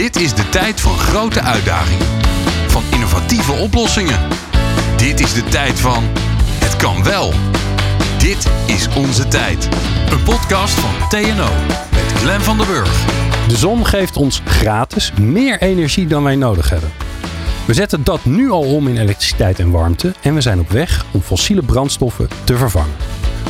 [0.00, 2.06] Dit is de tijd van grote uitdagingen.
[2.66, 4.18] Van innovatieve oplossingen.
[4.96, 6.04] Dit is de tijd van
[6.64, 7.32] het kan wel.
[8.18, 9.68] Dit is onze tijd.
[10.10, 11.48] Een podcast van TNO
[11.90, 13.04] met Glenn van der Burg.
[13.48, 16.90] De zon geeft ons gratis meer energie dan wij nodig hebben.
[17.66, 21.04] We zetten dat nu al om in elektriciteit en warmte en we zijn op weg
[21.10, 22.96] om fossiele brandstoffen te vervangen.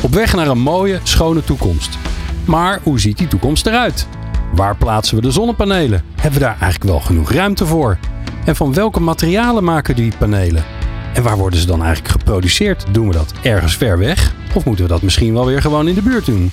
[0.01, 1.97] Op weg naar een mooie, schone toekomst.
[2.45, 4.07] Maar hoe ziet die toekomst eruit?
[4.53, 6.03] Waar plaatsen we de zonnepanelen?
[6.15, 7.97] Hebben we daar eigenlijk wel genoeg ruimte voor?
[8.45, 10.63] En van welke materialen maken die panelen?
[11.13, 12.85] En waar worden ze dan eigenlijk geproduceerd?
[12.91, 14.33] Doen we dat ergens ver weg?
[14.53, 16.51] Of moeten we dat misschien wel weer gewoon in de buurt doen?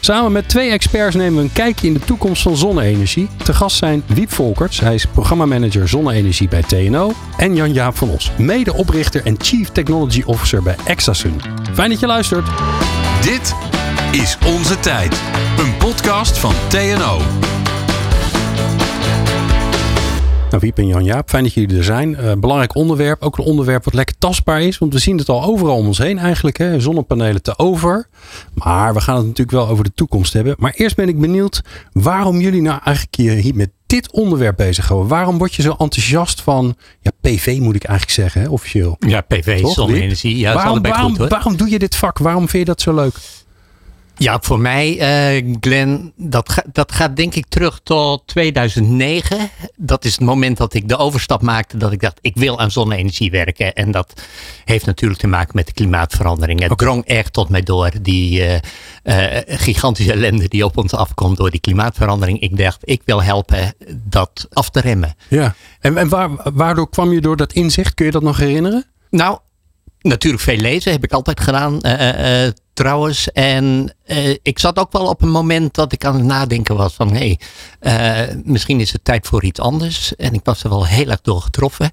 [0.00, 3.28] Samen met twee experts nemen we een kijkje in de toekomst van zonne-energie.
[3.44, 7.12] Te gast zijn Wiep Volkerts, hij is programmamanager zonne-energie bij TNO.
[7.36, 11.40] En Jan-Jaap van Os, medeoprichter en Chief Technology Officer bij Exasun.
[11.72, 12.48] Fijn dat je luistert.
[13.22, 13.54] Dit
[14.12, 15.22] is onze tijd.
[15.58, 17.18] Een podcast van TNO.
[20.50, 22.10] Nou, Wiep en Jan-Jaap, fijn dat jullie er zijn.
[22.10, 24.78] Uh, belangrijk onderwerp, ook een onderwerp wat lekker tastbaar is.
[24.78, 26.58] Want we zien het al overal om ons heen eigenlijk.
[26.58, 26.80] Hè?
[26.80, 28.08] Zonnepanelen te over.
[28.54, 30.54] Maar we gaan het natuurlijk wel over de toekomst hebben.
[30.58, 35.08] Maar eerst ben ik benieuwd waarom jullie nou eigenlijk hier met dit onderwerp bezig houden.
[35.08, 38.96] Waarom word je zo enthousiast van, ja, PV moet ik eigenlijk zeggen, hè, officieel?
[38.98, 40.38] Ja, PV, zonne-energie.
[40.38, 41.28] Ja, waarom, waarom, goed, hoor.
[41.28, 42.18] waarom doe je dit vak?
[42.18, 43.14] Waarom vind je dat zo leuk?
[44.22, 44.88] Ja, voor mij,
[45.34, 49.50] uh, Glenn, dat, ga, dat gaat denk ik terug tot 2009.
[49.76, 52.70] Dat is het moment dat ik de overstap maakte dat ik dacht, ik wil aan
[52.70, 53.74] zonne-energie werken.
[53.74, 54.22] En dat
[54.64, 56.62] heeft natuurlijk te maken met de klimaatverandering.
[56.62, 58.52] Het drong echt tot mij door, die uh,
[59.04, 62.40] uh, gigantische ellende die op ons afkomt door die klimaatverandering.
[62.40, 65.14] Ik dacht, ik wil helpen dat af te remmen.
[65.28, 67.94] Ja, en, en waar, waardoor kwam je door dat inzicht?
[67.94, 68.84] Kun je dat nog herinneren?
[69.10, 69.38] Nou,
[70.00, 71.80] natuurlijk veel lezen heb ik altijd gedaan
[72.80, 73.32] trouwens.
[73.32, 76.94] En uh, ik zat ook wel op een moment dat ik aan het nadenken was
[76.94, 77.36] van hé,
[77.80, 80.16] hey, uh, misschien is het tijd voor iets anders.
[80.16, 81.90] En ik was er wel heel erg door getroffen.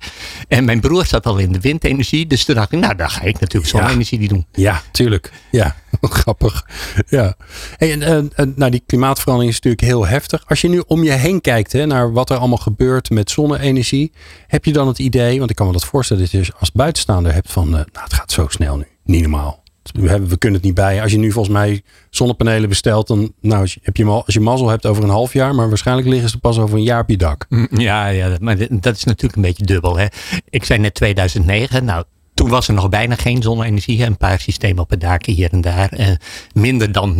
[0.47, 3.21] En mijn broer zat al in de windenergie, dus toen dacht ik, nou dan ga
[3.21, 4.27] ik natuurlijk zonne-energie ja.
[4.27, 4.45] doen.
[4.51, 5.31] Ja, tuurlijk.
[5.51, 6.65] Ja, grappig.
[7.07, 7.35] Ja.
[7.77, 10.43] Hey, en, nou, die klimaatverandering is natuurlijk heel heftig.
[10.47, 14.11] Als je nu om je heen kijkt hè, naar wat er allemaal gebeurt met zonne-energie,
[14.47, 17.33] heb je dan het idee, want ik kan me dat voorstellen dat je als buitenstaander
[17.33, 19.65] hebt van, nou het gaat zo snel nu, niet normaal.
[19.91, 21.01] We, hebben, we kunnen het niet bij.
[21.01, 24.85] Als je nu volgens mij zonnepanelen bestelt, dan nou, heb je, als je mazzel hebt
[24.85, 27.45] over een half jaar, maar waarschijnlijk liggen ze pas over een jaar op je dak.
[27.71, 29.97] Ja, ja maar dat is natuurlijk een beetje dubbel.
[29.97, 30.05] Hè?
[30.49, 31.85] Ik zei net 2009.
[31.85, 32.03] Nou,
[32.37, 34.03] toen was er nog bijna geen zonne-energie.
[34.03, 35.99] Een paar systemen op het daken hier en daar.
[35.99, 36.07] Uh,
[36.53, 37.15] minder dan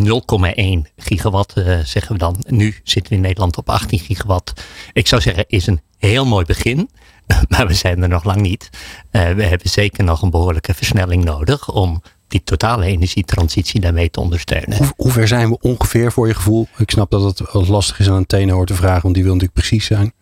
[0.86, 2.36] 0,1 gigawatt uh, zeggen we dan.
[2.48, 4.54] Nu zitten we in Nederland op 18 gigawatt.
[4.94, 6.90] Ik zou zeggen, is een heel mooi begin.
[7.50, 8.70] Maar we zijn er nog lang niet.
[9.12, 14.20] Uh, we hebben zeker nog een behoorlijke versnelling nodig om die totale energietransitie daarmee te
[14.20, 14.78] ondersteunen.
[14.78, 16.68] Hoe, hoe, ver zijn we ongeveer voor je gevoel?
[16.78, 19.60] Ik snap dat het lastig is aan een tenor te vragen, want die wil natuurlijk
[19.60, 20.14] precies zijn.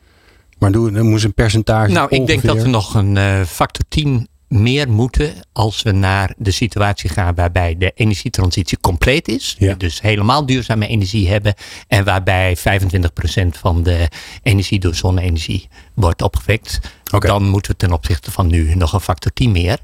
[0.57, 1.91] Maar doe, dan moest een percentage.
[1.91, 6.33] Nou, ik denk dat we nog een uh, factor 10 meer moeten als we naar
[6.38, 9.55] de situatie gaan waarbij de energietransitie compleet is.
[9.59, 9.73] Ja.
[9.73, 11.53] Dus helemaal duurzame energie hebben.
[11.87, 12.61] En waarbij 25%
[13.47, 14.09] van de
[14.43, 16.79] energie door zonne-energie wordt opgewekt.
[17.13, 17.29] Okay.
[17.29, 19.79] Dan moeten we ten opzichte van nu nog een factor 10 meer.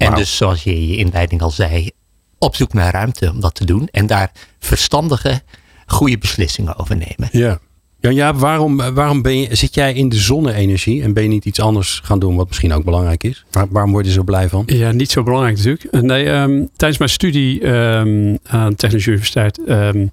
[0.00, 0.16] En wow.
[0.16, 1.90] dus zoals je in je inleiding al zei,
[2.38, 3.88] op zoek naar ruimte om dat te doen.
[3.90, 5.42] En daar verstandige,
[5.86, 7.28] goede beslissingen over nemen.
[7.32, 7.58] Ja.
[8.00, 11.60] Jaap, waarom, waarom ben je, zit jij in de zonne-energie en ben je niet iets
[11.60, 13.44] anders gaan doen wat misschien ook belangrijk is?
[13.50, 14.62] Waar, waarom word je zo blij van?
[14.66, 16.04] Ja, niet zo belangrijk natuurlijk.
[16.04, 20.10] Nee, um, tijdens mijn studie um, aan de Technische Universiteit um,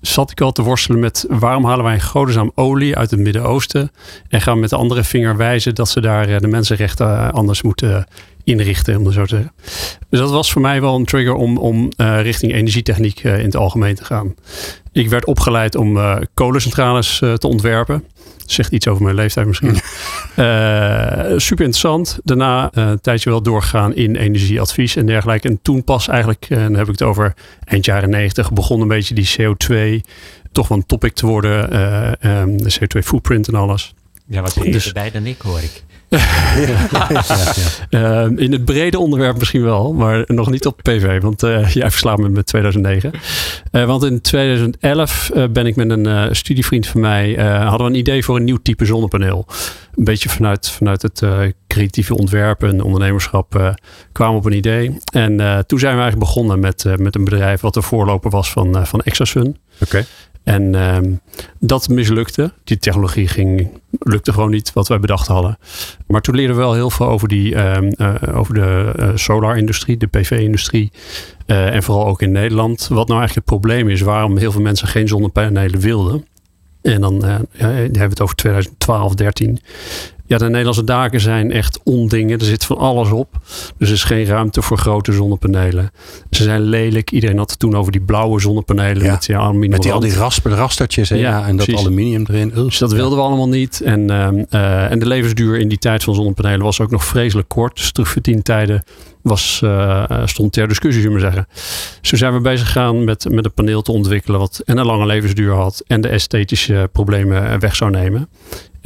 [0.00, 3.90] zat ik al te worstelen met waarom halen wij in godesnaam olie uit het Midden-Oosten
[4.28, 8.06] en gaan we met de andere vinger wijzen dat ze daar de mensenrechten anders moeten
[8.46, 9.52] inrichten, om het zo te zeggen.
[10.08, 13.44] Dus dat was voor mij wel een trigger om, om uh, richting energietechniek uh, in
[13.44, 14.34] het algemeen te gaan.
[14.92, 18.04] Ik werd opgeleid om uh, kolencentrales te ontwerpen.
[18.46, 19.74] Zegt iets over mijn leeftijd misschien.
[21.48, 22.18] super interessant.
[22.24, 25.48] Daarna een tijdje wel doorgegaan in energieadvies en dergelijke.
[25.48, 27.34] En toen pas eigenlijk, en dan heb ik het over
[27.64, 30.06] eind jaren negentig, begon een beetje die CO2
[30.52, 31.76] toch wel een topic te worden.
[32.30, 33.94] Um, de CO2 footprint en alles.
[34.28, 35.84] Ja, wat dus, erbij dan ik, hoor ik.
[36.08, 36.18] Ja,
[36.56, 36.88] ja,
[37.90, 38.26] ja.
[38.26, 41.90] Uh, in het brede onderwerp misschien wel, maar nog niet op PV, want uh, jij
[41.90, 43.12] verslaat me met 2009.
[43.72, 48.24] Uh, want in 2011 ben ik met een studievriend van mij, hadden we een idee
[48.24, 49.46] voor een nieuw type zonnepaneel.
[49.94, 51.22] Een beetje vanuit, vanuit het
[51.66, 53.74] creatieve ontwerpen en ondernemerschap
[54.12, 54.98] kwamen we op een idee.
[55.12, 55.36] En
[55.66, 59.00] toen zijn we eigenlijk begonnen met, met een bedrijf wat de voorloper was van, van
[59.00, 59.46] Exasun.
[59.46, 59.84] Oké.
[59.84, 60.04] Okay.
[60.46, 61.20] En um,
[61.58, 62.52] dat mislukte.
[62.64, 65.58] Die technologie ging, lukte gewoon niet wat wij bedacht hadden.
[66.06, 69.96] Maar toen leerden we wel heel veel over, die, um, uh, over de uh, solar-industrie,
[69.96, 70.92] de PV-industrie.
[71.46, 72.78] Uh, en vooral ook in Nederland.
[72.78, 76.26] Wat nou eigenlijk het probleem is, waarom heel veel mensen geen zonnepanelen wilden.
[76.82, 77.22] En dan
[77.52, 79.60] ja, hebben we het over 2012, 13.
[80.26, 82.38] Ja, de Nederlandse daken zijn echt ondingen.
[82.38, 83.28] Er zit van alles op.
[83.78, 85.90] Dus er is geen ruimte voor grote zonnepanelen.
[86.30, 87.10] Ze zijn lelijk.
[87.10, 89.04] Iedereen had het toen over die blauwe zonnepanelen.
[89.04, 89.12] Ja.
[89.12, 92.52] Met, die aluminium met die, al die rasper, rastertjes ja, en dat aluminium erin.
[92.54, 93.80] Dus dat wilden we allemaal niet.
[93.80, 97.76] En, uh, en de levensduur in die tijd van zonnepanelen was ook nog vreselijk kort.
[97.76, 98.84] Dus terug tijden
[99.22, 101.46] was, uh, stond ter discussie, zullen we zeggen.
[102.00, 105.06] Zo zijn we bezig gegaan met, met een paneel te ontwikkelen wat en een lange
[105.06, 108.28] levensduur had en de esthetische problemen weg zou nemen.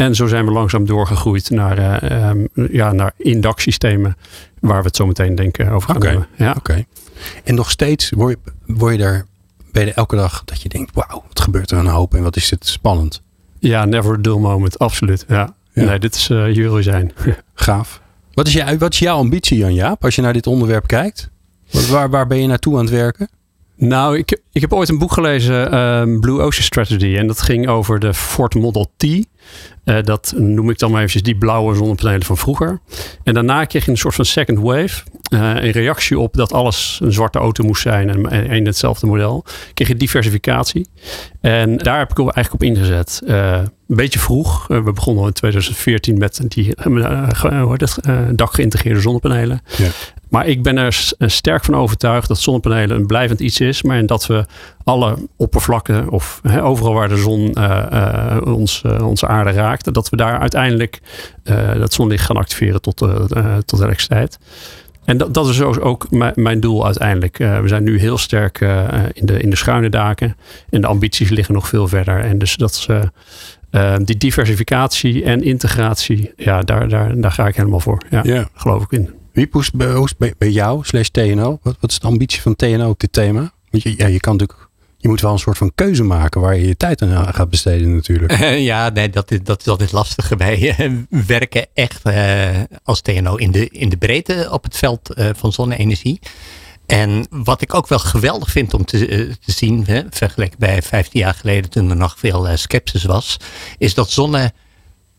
[0.00, 4.17] En zo zijn we langzaam doorgegroeid naar, um, ja, naar indaksystemen,
[4.61, 6.11] waar we het zo meteen denken over gaan okay.
[6.11, 6.29] hebben.
[6.37, 6.55] Ja.
[6.56, 6.85] Oké.
[7.44, 9.26] En nog steeds word je, word je daar
[9.73, 12.37] bij de elke dag dat je denkt, wauw, wat gebeurt er een hoop en wat
[12.37, 13.23] is dit spannend.
[13.58, 15.25] Ja, never a dull moment, absoluut.
[15.29, 15.55] Ja.
[15.73, 15.85] ja.
[15.85, 17.12] Nee, dit is, uh, hier je zijn.
[17.55, 18.00] Gaaf.
[18.32, 21.31] Wat is, jou, wat is jouw ambitie, Jan-Jaap, als je naar dit onderwerp kijkt?
[21.91, 23.29] Waar, waar ben je naartoe aan het werken?
[23.81, 27.17] Nou, ik, ik heb ooit een boek gelezen, um, Blue Ocean Strategy.
[27.17, 29.05] En dat ging over de Ford Model T.
[29.05, 32.81] Uh, dat noem ik dan maar eventjes die blauwe zonnepanelen van vroeger.
[33.25, 35.03] En daarna kreeg je een soort van second wave.
[35.35, 39.44] Uh, in reactie op dat alles een zwarte auto moest zijn en, en, hetzelfde model.
[39.75, 40.88] Kreeg je diversificatie.
[41.41, 43.23] En daar heb ik eigenlijk op ingezet.
[43.25, 43.53] Uh,
[43.88, 44.67] een beetje vroeg.
[44.67, 46.75] we begonnen in 2014 met die
[48.35, 49.61] dak geïntegreerde zonnepanelen.
[49.76, 49.88] Ja.
[50.31, 53.82] Maar ik ben er sterk van overtuigd dat zonnepanelen een blijvend iets is.
[53.82, 54.44] Maar dat we
[54.85, 59.94] alle oppervlakken of he, overal waar de zon uh, uh, ons, uh, onze aarde raakt.
[59.94, 61.00] Dat we daar uiteindelijk
[61.79, 62.97] dat zonlicht gaan activeren tot,
[63.65, 64.38] tot elektriciteit.
[65.05, 67.37] En dat, dat is ook mijn doel uiteindelijk.
[67.37, 68.61] we zijn nu heel sterk
[69.12, 70.37] in, de, in de schuine daken.
[70.71, 72.21] En de ambities liggen nog veel verder.
[72.21, 72.88] En dus dat is...
[74.05, 78.03] die diversificatie en integratie, ja, daar, daar, daar ga ik helemaal voor.
[78.11, 78.44] Ja, yeah.
[78.55, 79.20] geloof ik in.
[79.32, 79.75] Wie poest
[80.19, 81.59] bij, bij jou, slash TNO?
[81.62, 83.53] Wat, wat, is de ambitie van TNO op dit thema?
[83.71, 86.56] Want je, ja, je kan natuurlijk je moet wel een soort van keuze maken waar
[86.56, 88.32] je je tijd aan gaat besteden natuurlijk.
[88.32, 90.29] Uh, ja, nee, dat is, dat is altijd lastig.
[90.37, 90.77] Wij
[91.27, 92.49] werken echt uh,
[92.82, 96.21] als TNO in de, in de breedte op het veld uh, van zonne-energie.
[96.87, 98.99] En wat ik ook wel geweldig vind om te,
[99.44, 103.37] te zien, vergeleken bij 15 jaar geleden toen er nog veel sceptisch was,
[103.79, 104.53] is dat zonne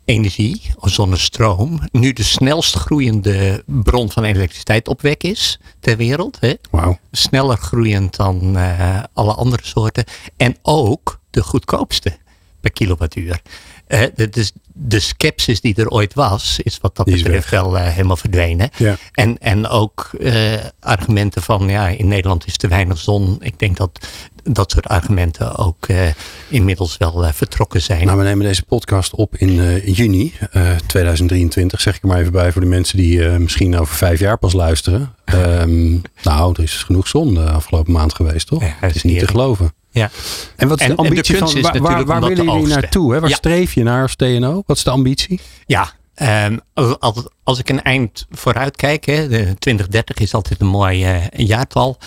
[0.05, 6.37] energie, zonnestroom, nu de snelst groeiende bron van elektriciteit opwek is ter wereld.
[6.39, 6.53] Hè?
[6.71, 6.95] Wow.
[7.11, 10.03] Sneller groeiend dan uh, alle andere soorten.
[10.37, 12.17] En ook de goedkoopste
[12.59, 13.41] per kilowattuur.
[13.87, 18.15] Uh, dus de skepsis die er ooit was, is wat dat betreft wel uh, helemaal
[18.15, 18.69] verdwenen.
[18.77, 18.97] Ja.
[19.11, 23.37] En, en ook uh, argumenten van ja, in Nederland is te weinig zon.
[23.39, 24.07] Ik denk dat
[24.43, 25.97] dat soort argumenten ook uh,
[26.47, 28.05] inmiddels wel vertrokken zijn.
[28.05, 30.33] Nou, we nemen deze podcast op in juni
[30.85, 31.81] 2023.
[31.81, 34.53] Zeg ik er maar even bij voor de mensen die misschien over vijf jaar pas
[34.53, 35.15] luisteren.
[35.33, 38.61] um, nou, er is genoeg zon de afgelopen maand geweest, toch?
[38.61, 39.73] Ja, het is niet te geloven.
[39.91, 40.09] Ja.
[40.55, 43.13] En wat is de ambitie de van, waar, waar, waar willen jullie naartoe?
[43.13, 43.19] Hè?
[43.19, 43.35] Waar ja.
[43.35, 44.63] streef je naar als TNO?
[44.65, 45.39] Wat is de ambitie?
[45.65, 45.91] Ja,
[46.45, 46.59] um,
[46.99, 51.23] als, als, ik een eind vooruit kijk, hè, de 2030 is altijd een mooi uh,
[51.31, 51.97] jaartal.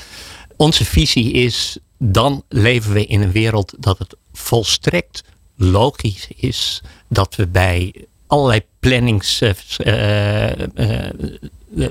[0.57, 1.79] Onze visie is,
[2.13, 5.23] dan leven we in een wereld dat het volstrekt
[5.57, 11.09] logisch is dat we bij allerlei plannings, uh, uh,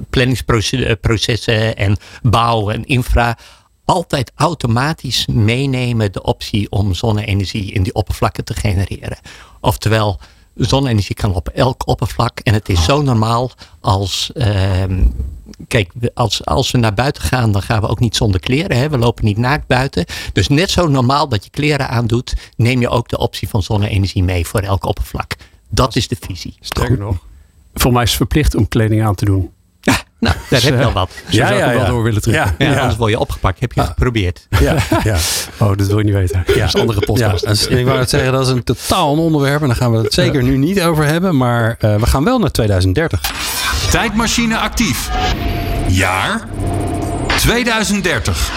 [0.10, 3.38] planningsprocessen en bouw en infra
[3.86, 9.18] altijd automatisch meenemen de optie om zonne-energie in die oppervlakken te genereren.
[9.62, 10.20] Oftewel,
[10.56, 12.40] zonne-energie kan op elk oppervlak.
[12.40, 14.32] En het is zo normaal als.
[14.34, 14.84] Uh,
[15.68, 18.78] kijk, als, als we naar buiten gaan, dan gaan we ook niet zonder kleren.
[18.78, 18.90] Hè?
[18.90, 20.06] We lopen niet naakt buiten.
[20.34, 24.24] Dus net zo normaal dat je kleren aandoet, neem je ook de optie van zonne-energie
[24.24, 25.36] mee voor elk oppervlak.
[25.70, 26.56] Dat is de visie.
[26.60, 27.18] Sterker nog,
[27.74, 29.52] voor mij is het verplicht om kleding aan te doen.
[29.82, 31.10] Ja, nou, daar heb je wel wat.
[31.30, 32.22] Zo ja, zou ik ja, wel door willen.
[32.24, 33.60] Ja, ja, Anders word je opgepakt.
[33.60, 34.48] Heb je het geprobeerd.
[34.60, 35.18] Ja, ja.
[35.60, 36.44] Oh, dat wil je niet weten.
[36.48, 36.54] Ja.
[36.54, 37.70] Dat is een andere podcast.
[37.70, 39.62] Ja, ik wou het zeggen, dat is een totaal onderwerp.
[39.62, 41.38] En daar gaan we het zeker nu niet over hebben.
[41.38, 43.22] Maar uh, we gaan wel naar 2030.
[43.94, 45.12] Tijdmachine actief.
[45.88, 46.48] Jaar
[47.28, 48.52] 2030.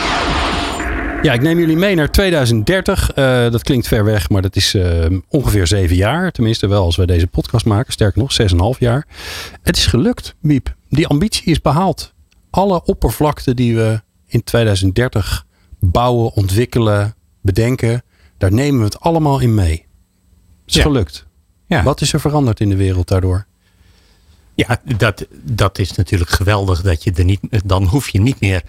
[1.23, 3.17] Ja, ik neem jullie mee naar 2030.
[3.17, 6.33] Uh, dat klinkt ver weg, maar dat is uh, ongeveer zeven jaar.
[6.33, 7.93] Tenminste, wel als wij deze podcast maken.
[7.93, 9.07] Sterker nog, zes en een half jaar.
[9.63, 10.75] Het is gelukt, Miep.
[10.89, 12.13] Die ambitie is behaald.
[12.51, 15.47] Alle oppervlakte die we in 2030
[15.81, 18.03] bouwen, ontwikkelen, bedenken,
[18.39, 19.87] daar nemen we het allemaal in mee.
[20.65, 20.83] Het is ja.
[20.83, 21.27] gelukt.
[21.67, 21.83] Ja.
[21.83, 23.47] Wat is er veranderd in de wereld daardoor?
[24.57, 28.63] Ja, dat, dat is natuurlijk geweldig dat je er niet, dan hoef je niet meer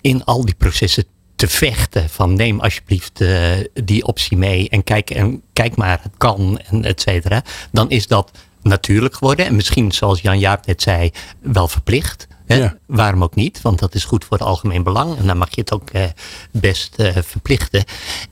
[0.00, 1.04] in al die processen
[1.36, 6.12] te vechten van neem alsjeblieft uh, die optie mee en kijk, en kijk maar, het
[6.16, 7.42] kan en et cetera.
[7.72, 8.30] Dan is dat
[8.62, 9.46] natuurlijk geworden.
[9.46, 12.26] En misschien, zoals Jan Jaap net zei, wel verplicht.
[12.46, 12.56] Hè?
[12.56, 12.76] Ja.
[12.86, 13.62] Waarom ook niet?
[13.62, 15.16] Want dat is goed voor het algemeen belang.
[15.16, 16.04] En dan mag je het ook eh,
[16.50, 17.84] best eh, verplichten.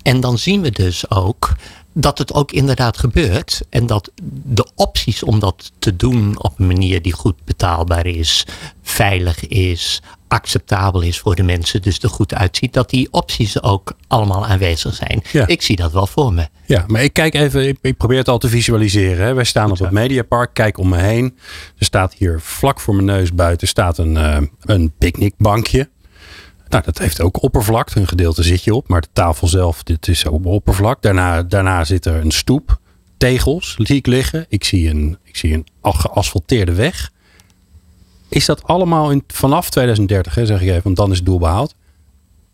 [0.02, 1.52] En dan zien we dus ook
[2.00, 3.62] dat het ook inderdaad gebeurt.
[3.68, 4.10] En dat
[4.44, 8.46] de opties om dat te doen op een manier die goed betaalbaar is,
[8.82, 13.92] veilig is, acceptabel is voor de mensen, dus er goed uitziet, dat die opties ook
[14.06, 15.22] allemaal aanwezig zijn.
[15.32, 15.46] Ja.
[15.46, 16.48] Ik zie dat wel voor me.
[16.66, 19.26] Ja, maar ik kijk even, ik, ik probeer het al te visualiseren.
[19.26, 19.34] Hè.
[19.34, 21.38] Wij staan op het Mediapark, kijk om me heen.
[21.78, 25.88] Er staat hier vlak voor mijn neus buiten staat een, eh, een picknickbankje.
[26.70, 27.94] Nou, dat heeft ook oppervlak.
[27.94, 31.02] Een gedeelte zit je op, maar de tafel zelf, dit is ook oppervlak.
[31.02, 32.78] Daarna, daarna zit er een stoep,
[33.16, 34.46] tegels zie ik liggen.
[34.48, 37.10] Ik zie een, ik zie een al geasfalteerde weg.
[38.28, 41.38] Is dat allemaal in, vanaf 2030, hè, zeg ik even, want dan is het doel
[41.38, 41.74] behaald.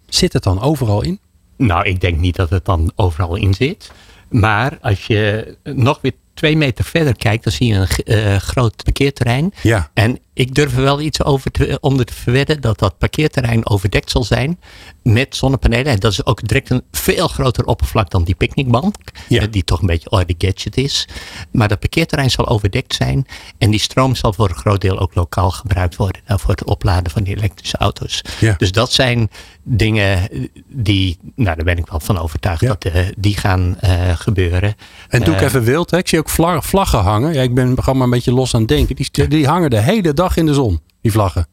[0.09, 1.19] Zit het dan overal in?
[1.57, 3.93] Nou, ik denk niet dat het dan overal in zit.
[4.29, 8.85] Maar als je nog weer twee meter verder kijkt, dan zie je een eh, groot
[8.85, 9.53] parkeerterrein.
[9.63, 9.91] Ja.
[9.95, 14.11] En ik durf er wel iets over te, onder te verwedden dat dat parkeerterrein overdekt
[14.11, 14.61] zal zijn
[15.03, 15.93] met zonnepanelen.
[15.93, 18.95] En dat is ook direct een veel groter oppervlak dan die picknickbank,
[19.29, 19.41] Ja.
[19.41, 21.09] eh, die toch een beetje de gadget is.
[21.53, 23.27] Maar dat parkeerterrein zal overdekt zijn
[23.59, 26.65] en die stroom zal voor een groot deel ook lokaal gebruikt worden nou, voor het
[26.65, 28.23] opladen van die elektrische auto's.
[28.41, 28.55] Ja.
[28.59, 29.31] Dus dat zijn
[29.63, 30.29] dingen
[30.69, 32.69] die, nou daar ben ik wel van overtuigd Ja.
[32.79, 34.75] dat eh, die gaan eh, gebeuren.
[35.09, 35.97] En doe ik Eh, even wild, hè?
[35.99, 37.33] ik zie ook vla- vlaggen hangen.
[37.33, 38.97] Ja, ik ben gewoon maar een beetje los aan het denken.
[38.97, 41.47] Die, die hangen de hele dag in de zon, die vlaggen.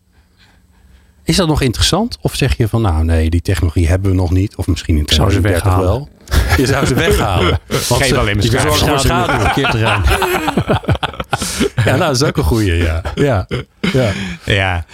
[1.23, 2.17] Is dat nog interessant?
[2.21, 4.55] Of zeg je van, nou nee, die technologie hebben we nog niet.
[4.55, 6.09] Of misschien in zou ze 2030 wel.
[6.57, 7.49] Je zou ze weghalen.
[7.89, 10.01] Want Geef ze- alleen maar schade.
[11.75, 13.01] Ja, nou, dat is ook een goeie, ja.
[13.15, 13.47] Ja,
[13.81, 14.11] ja.
[14.43, 14.85] Ja,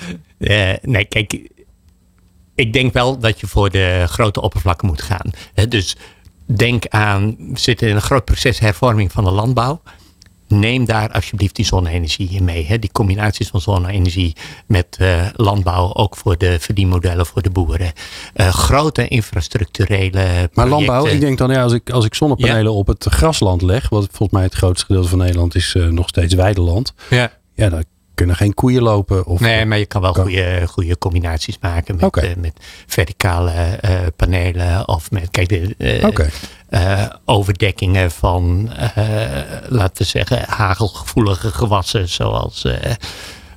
[0.81, 1.39] nee, kijk.
[2.55, 5.31] Ik denk wel dat je voor de grote oppervlakken moet gaan.
[5.69, 5.95] Dus
[6.45, 9.81] denk aan, we zitten in een groot proces hervorming van de landbouw.
[10.49, 12.65] Neem daar alsjeblieft die zonne-energie in mee.
[12.65, 12.79] Hè.
[12.79, 17.91] Die combinaties van zonne-energie met eh, landbouw, ook voor de verdienmodellen voor de boeren.
[18.33, 21.13] Eh, grote infrastructurele Maar landbouw, projecten.
[21.13, 24.31] ik denk dan, ja, als ik, als ik zonnepanelen op het grasland leg, wat volgens
[24.31, 26.93] mij het grootste gedeelte van Nederland is eh, nog steeds weideland.
[27.09, 27.31] Ja.
[27.55, 27.83] Ja, dan
[28.19, 29.25] kunnen geen koeien lopen.
[29.25, 30.23] Of, Nee, maar je kan wel Kan.
[30.23, 32.53] goede, goede combinaties maken met, eh, met
[32.87, 36.27] verticale eh, panelen of met kijk, de, eh,
[36.69, 38.95] eh, overdekkingen van, eh,
[39.67, 42.91] laten we zeggen, hagelgevoelige gewassen zoals eh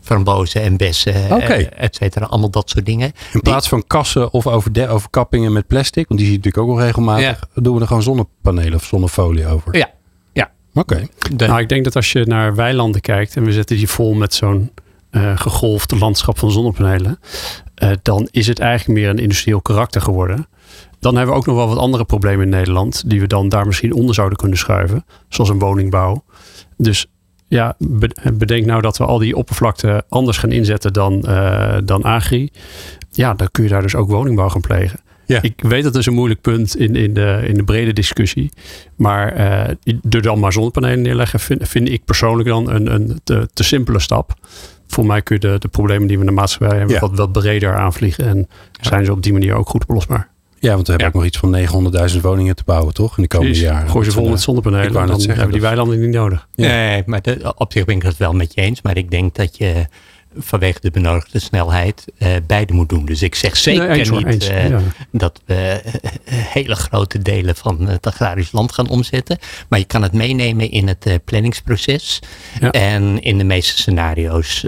[0.02, 1.52] frambozen en bessen, eh, Oké.
[1.54, 2.26] et cetera.
[2.26, 3.12] Allemaal dat soort dingen.
[3.33, 6.76] In plaats van kassen of overde- overkappingen met plastic, want die zie je natuurlijk ook
[6.76, 9.76] wel regelmatig, doen we er gewoon zonnepanelen of zonnefolie over.
[9.76, 9.90] Ja,
[10.74, 11.06] Oké.
[11.36, 14.14] De- Nou, ik denk dat als je naar weilanden kijkt en we zetten die vol
[14.14, 14.70] met zo'n
[15.10, 17.18] eh gegolfd landschap van zonnepanelen,
[17.74, 20.46] eh, dan is het eigenlijk meer een industrieel karakter geworden.
[21.00, 23.66] Dan hebben we ook nog wel wat andere problemen in Nederland, die we dan daar
[23.66, 26.24] misschien onder zouden kunnen schuiven, zoals een woningbouw.
[26.76, 27.06] Dus
[27.48, 32.02] ja, be- bedenk nou dat we al die oppervlakte anders gaan inzetten dan, eh, dan
[32.02, 32.50] agri.
[33.10, 35.00] Ja, dan kun je daar dus ook woningbouw gaan plegen.
[35.32, 35.42] Ja.
[35.42, 38.50] Ik weet dat is een moeilijk punt in, in, de, in de brede discussie.
[38.96, 39.74] Maar eh
[40.10, 43.98] er dan maar zonnepanelen neerleggen, vind, vind ik persoonlijk dan een, een te, te simpele
[44.00, 44.34] stap.
[44.86, 47.00] Voor mij kun je de, de problemen die we in de maatschappij hebben Ja.
[47.00, 48.26] wat, wat breder aanvliegen.
[48.26, 48.48] En
[48.80, 50.30] zijn ze op die manier ook goed oplosbaar.
[50.58, 51.12] Ja, want we hebben Ja.
[51.14, 51.38] ook nog iets
[51.72, 53.16] van 900.000 woningen te bouwen, toch?
[53.16, 53.70] In de komende Precies.
[53.70, 53.90] jaren.
[53.90, 54.86] Gooi ze vol met zonnepanelen.
[54.86, 56.48] ik wou Dan zeggen, hebben die weilanden niet nodig.
[56.54, 56.66] Ja.
[56.68, 58.82] Nee, maar de, op zich ben ik het wel met je eens.
[58.82, 59.86] Maar ik denk dat je
[60.38, 63.04] vanwege de benodigde snelheid eh, beide moet doen.
[63.04, 64.48] Dus ik zeg zeker Nee, eens hoor, niet eens.
[64.48, 64.80] eh, Ja.
[65.10, 65.92] dat we eh,
[66.36, 69.38] hele grote delen van het agrarisch land gaan omzetten.
[69.68, 72.18] Maar je kan het meenemen in het planningsproces.
[72.60, 72.70] Ja.
[72.70, 74.66] En in de meeste scenario's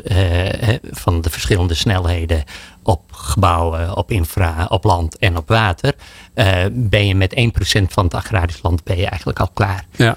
[0.90, 2.44] van de verschillende snelheden
[2.82, 5.94] op gebouwen, op infra, op land en op water.
[6.72, 9.84] ben je met 1% van het agrarisch land ben je eigenlijk al klaar.
[9.96, 10.16] Ja.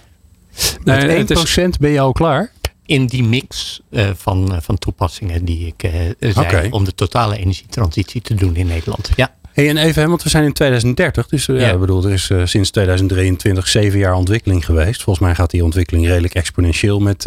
[0.83, 2.51] Met Nee, 1% het is, ben je al klaar?
[2.87, 7.37] In die mix eh, van, eh, van toepassingen die ik eh zei om de totale
[7.37, 9.09] energietransitie te doen in Nederland.
[9.15, 11.27] Ja, Hey, en even, want we zijn in 2030.
[11.27, 11.53] Dus ja.
[11.53, 11.77] Ja.
[11.77, 15.03] bedoel, er is sinds 2023 zeven jaar ontwikkeling geweest.
[15.03, 17.25] Volgens mij gaat die ontwikkeling redelijk exponentieel met,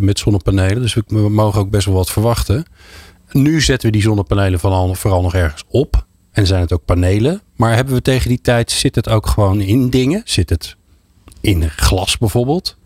[0.00, 0.82] met zonnepanelen.
[0.82, 2.64] Dus we, we mogen ook best wel wat verwachten.
[3.30, 6.06] Nu zetten we die zonnepanelen vooral, vooral nog ergens op.
[6.32, 7.42] En zijn het ook panelen.
[7.56, 10.22] Maar hebben we tegen die tijd, zit het ook gewoon in dingen?
[10.24, 10.76] Zit het
[11.40, 12.76] in glas bijvoorbeeld?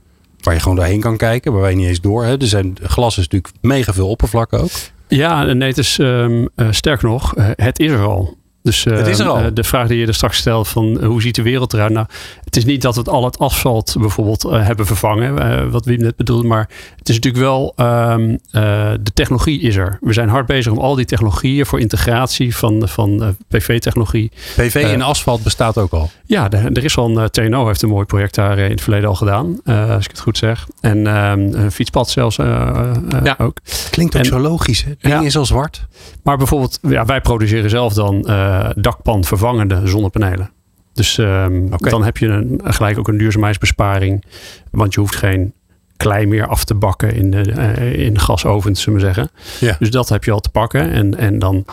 [0.44, 2.40] Waar je gewoon doorheen kan kijken, waar wij niet eens door hebben.
[2.40, 4.70] Er zijn, glas is natuurlijk mega veel oppervlakken ook.
[5.08, 8.36] ja, nee, het is ehm, eh, sterk nog, eh, het is er al.
[8.64, 9.38] Dus eh, Het is er al.
[9.38, 11.92] eh, de vraag die je er straks stelt van eh, hoe ziet de wereld eruit?
[11.92, 12.06] Nou,
[12.44, 15.92] het is niet dat we het al het asfalt bijvoorbeeld hebben vervangen, eh, wat we
[15.96, 19.98] net bedoelden, maar het is natuurlijk wel, ehm, eh, de technologie is er.
[20.00, 24.30] We zijn hard bezig om al die technologieën voor integratie van, van eh, PV-technologie.
[24.56, 26.10] PV in asfalt bestaat ook al.
[26.26, 29.08] Ja, de- er is al een TNO heeft een mooi project daar in het verleden
[29.08, 30.66] al gedaan, eh, als ik het goed zeg.
[30.80, 33.34] En ehm, een fietspad zelfs Ja.
[33.38, 33.58] ook.
[33.90, 34.82] Klinkt ook En- zo logisch.
[34.84, 34.90] Hè?
[34.90, 35.22] Het ding Ja.
[35.22, 35.86] is al zwart.
[36.22, 38.28] Maar bijvoorbeeld, ja, wij produceren zelf dan
[38.60, 40.50] eh dakpan vervangende zonnepanelen.
[40.92, 44.24] Dus um, dan heb je een, gelijk ook een duurzaamheidsbesparing.
[44.70, 45.52] Want je hoeft geen
[45.96, 49.30] klei meer af te bakken in de, uh, in gasovens, zullen we zeggen.
[49.60, 49.76] Ja.
[49.78, 50.90] Dus dat heb je al te pakken.
[50.90, 51.64] En, en dan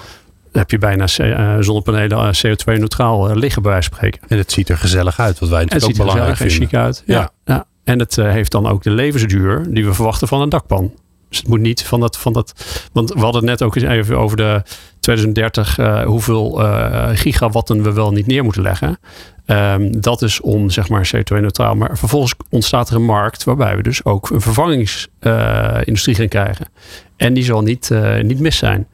[0.52, 4.22] heb je bijna uh, zonnepanelen CO2-neutraal liggen, bij wijze van spreken.
[4.28, 6.54] En het ziet er gezellig uit, wat wij natuurlijk ook belangrijk vinden.
[6.54, 7.32] Het ziet er chic uit, ja.
[7.46, 7.66] ja.
[7.84, 10.94] En het heeft dan ook de levensduur die we verwachten van een dakpan.
[11.32, 12.54] Dus het moet niet van dat, van dat.
[12.94, 14.64] Want we hadden net ook eens even over de
[15.00, 19.00] 2030, uh, hoeveel uh, gigawatten we wel niet neer moeten leggen.
[19.46, 21.76] Um, dat is om zeg maar CO2-neutraal.
[21.76, 26.68] Maar vervolgens ontstaat er een markt waarbij we dus ook een vervangingsindustrie uh, gaan krijgen.
[27.16, 28.88] En die zal niet, niet mis zijn.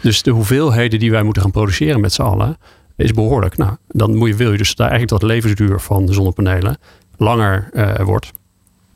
[0.00, 2.56] Dus de hoeveelheden die wij moeten gaan produceren met z'n allen
[2.96, 3.56] is behoorlijk.
[3.56, 6.76] Nou, dan moet je, wil je dus daar eigenlijk dat levensduur van de zonnepanelen
[7.16, 7.70] langer
[8.04, 8.32] wordt.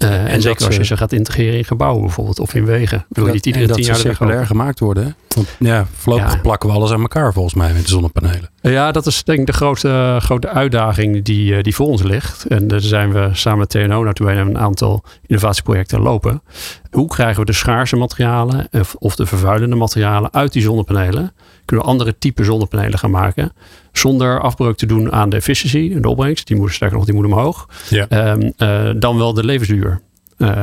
[0.02, 3.06] Uh, en, zeker als je ze gaat integreren in gebouwen bijvoorbeeld of in wegen.
[3.08, 5.16] Wil je niet iedere tien jaar circulair gemaakt worden.
[5.34, 8.50] Want ja, voorlopig plakken we alles aan elkaar volgens mij met de zonnepanelen.
[8.60, 12.46] Ja, dat is denk ik de grote, grote uitdaging die, eh, die voor ons ligt.
[12.46, 16.42] En daar zijn we samen met TNO naartoe een aantal innovatieprojecten lopen.
[16.90, 21.32] Hoe krijgen we de schaarse materialen of de vervuilende materialen uit die zonnepanelen?
[21.70, 23.52] Kunnen we andere type zonnepanelen gaan maken?
[23.92, 26.46] Zonder afbreuk te doen aan de efficiëntie, de opbrengst.
[26.46, 27.68] Die moet sterker nog, die moet omhoog.
[27.88, 28.32] Ja.
[28.32, 30.00] Um, uh, dan wel de levensduur
[30.38, 30.62] uh,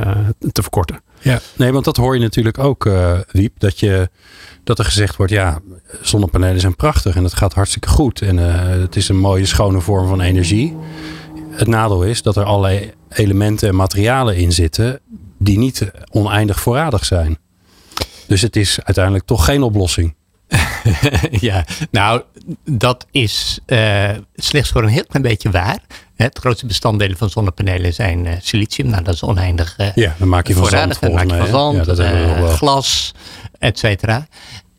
[0.52, 1.00] te verkorten.
[1.20, 3.58] Ja, nee, want dat hoor je natuurlijk ook, uh, Wiep.
[3.58, 4.10] Dat, je,
[4.64, 5.58] dat er gezegd wordt, ja,
[6.02, 8.22] zonnepanelen zijn prachtig en het gaat hartstikke goed.
[8.22, 8.36] En
[8.80, 10.76] het is een mooie, schone vorm van energie.
[11.50, 15.00] Het nadeel is dat er allerlei elementen en materialen in zitten
[15.38, 17.38] die niet oneindig voorradig zijn.
[18.26, 20.16] Dus het is uiteindelijk toch geen oplossing.
[21.48, 22.22] ja, nou,
[22.64, 25.78] dat is uh, slechts voor een heel klein beetje waar.
[26.16, 28.88] Het grootste bestanddelen van zonnepanelen zijn uh, silicium.
[28.88, 31.46] Nou, dat is oneindig uh, Ja, dan maak je van zand Dan maak je van
[31.46, 33.14] zand, ja, glas,
[33.58, 34.26] et cetera.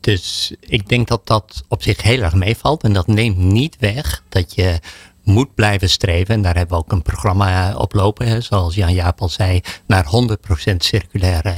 [0.00, 2.82] Dus ik denk dat dat op zich heel erg meevalt.
[2.82, 4.78] En dat neemt niet weg dat je
[5.24, 6.34] moet blijven streven.
[6.34, 8.26] En daar hebben we ook een programma op lopen.
[8.26, 10.04] Hè, zoals Jan Jaap al zei, naar
[10.72, 11.54] 100% circulaire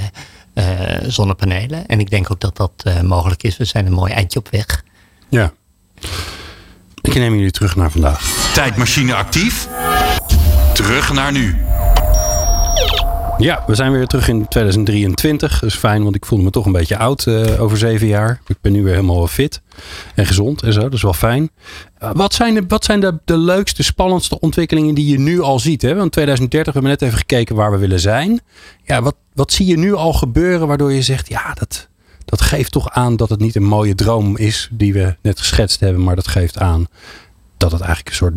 [1.07, 1.87] zonnepanelen.
[1.87, 3.57] En ik denk ook dat dat uh, mogelijk is.
[3.57, 4.85] We zijn een mooi eindje op weg.
[5.29, 5.53] Ja.
[7.01, 8.51] Ik neem jullie terug naar vandaag.
[8.55, 9.69] Tijdmachine actief.
[10.75, 11.57] Terug naar nu.
[13.43, 15.61] Ja, we zijn weer terug in 2023.
[15.61, 18.41] Dat is fijn, want ik voelde me toch een beetje oud uh, over zeven jaar.
[18.47, 19.63] Ik ben nu weer helemaal fit
[20.15, 20.81] en gezond en zo.
[20.81, 21.51] Dat is wel fijn.
[22.03, 25.59] Uh, wat zijn, de, wat zijn de, de leukste, spannendste ontwikkelingen die je nu al
[25.59, 25.83] ziet?
[25.83, 25.95] Hè?
[25.95, 28.41] Want 2030, we hebben net even gekeken waar we willen zijn.
[28.85, 31.89] Ja, wat, wat zie je nu al gebeuren waardoor je zegt, ja, dat,
[32.25, 35.81] dat geeft toch aan dat het niet een mooie droom is die we net geschetst
[35.81, 36.03] hebben.
[36.03, 36.87] Maar dat geeft aan
[37.57, 38.35] dat het eigenlijk een soort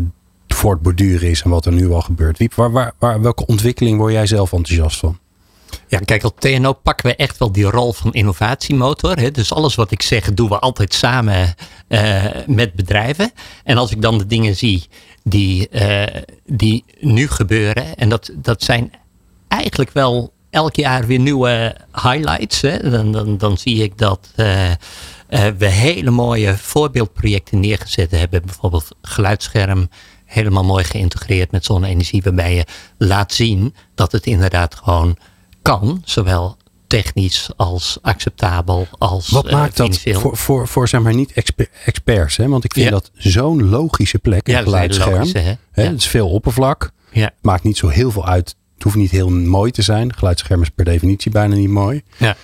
[0.65, 2.37] voortborduren is en wat er nu al gebeurt.
[2.37, 5.17] Wiep, waar, waar, waar, welke ontwikkeling word jij zelf enthousiast van?
[5.87, 9.17] Ja, kijk, op TNO pakken we echt wel die rol van innovatiemotor.
[9.17, 9.31] Hè?
[9.31, 11.55] Dus alles wat ik zeg, doen we altijd samen
[11.87, 13.31] uh, met bedrijven.
[13.63, 14.87] En als ik dan de dingen zie
[15.23, 16.03] die, uh,
[16.45, 18.91] die nu gebeuren, en dat, dat zijn
[19.47, 22.61] eigenlijk wel elk jaar weer nieuwe highlights.
[22.61, 22.89] Hè?
[22.89, 24.71] Dan, dan, dan zie ik dat uh,
[25.57, 28.41] we hele mooie voorbeeldprojecten neergezet hebben.
[28.45, 29.89] Bijvoorbeeld geluidsscherm
[30.35, 32.65] helemaal mooi geïntegreerd met zonne-energie, waarbij je
[32.97, 35.17] laat zien dat het inderdaad gewoon
[35.61, 41.33] kan, zowel technisch als acceptabel als Wat maakt dat voor, voor, voor zeg maar niet
[41.85, 42.37] experts?
[42.37, 42.47] Hè?
[42.47, 45.29] Want ik vind dat zo'n logische plek, een ja, geluidsscherm.
[45.31, 45.55] hè?
[45.71, 45.83] Hè?
[45.83, 46.91] Het is veel oppervlak.
[47.11, 47.31] Ja.
[47.41, 48.55] Maakt niet zo heel veel uit.
[48.73, 50.15] Het hoeft niet heel mooi te zijn.
[50.15, 52.03] Geluidsscherm is per definitie bijna niet mooi.
[52.17, 52.35] Ja.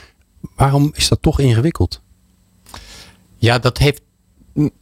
[0.55, 2.01] Waarom is dat toch ingewikkeld?
[3.37, 4.01] Ja, dat heeft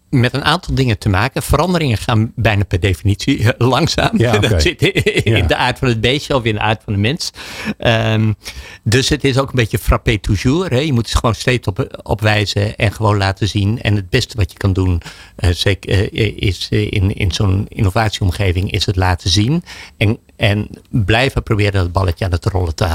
[0.10, 1.44] met een aantal dingen te maken.
[1.44, 4.18] Veranderingen gaan bijna per definitie langzaam.
[4.18, 7.00] Ja, Dat zit in de aard van het beestje of in de aard van de
[7.00, 7.32] mens.
[7.80, 8.36] Um,
[8.84, 10.70] dus het is ook een beetje frappé toujours.
[10.70, 10.78] Hè.
[10.78, 13.82] Je moet het gewoon steeds op, opwijzen en gewoon laten zien.
[13.82, 15.02] En het beste wat je kan doen,
[15.40, 19.64] uh, zeker, uh, is in, in zo'n innovatieomgeving, is het laten zien.
[19.98, 22.86] En, en blijven proberen dat balletje aan het rollen te,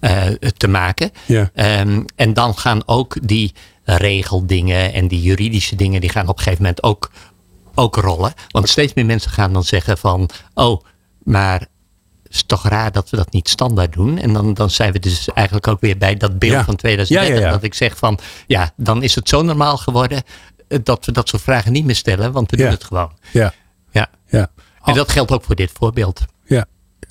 [0.00, 1.10] uh, te maken.
[1.26, 1.50] Ja.
[1.80, 3.52] Um, en dan gaan ook die
[3.96, 7.10] regeldingen en die juridische dingen, die gaan op een gegeven moment ook,
[7.74, 8.32] ook rollen.
[8.48, 10.82] Want steeds meer mensen gaan dan zeggen van, oh,
[11.22, 11.60] maar
[12.22, 14.18] het is toch raar dat we dat niet standaard doen.
[14.18, 17.50] En dan, dan zijn we dus eigenlijk ook weer bij dat beeld van 2030.
[17.50, 20.22] dat ik zeg van, ja, dan is het zo normaal geworden
[20.68, 23.12] eh, dat we dat soort vragen niet meer stellen, want we doen het gewoon.
[23.32, 23.52] Ja.
[23.90, 24.08] Ja.
[24.26, 24.50] ja.
[24.84, 26.20] En dat geldt ook voor dit voorbeeld.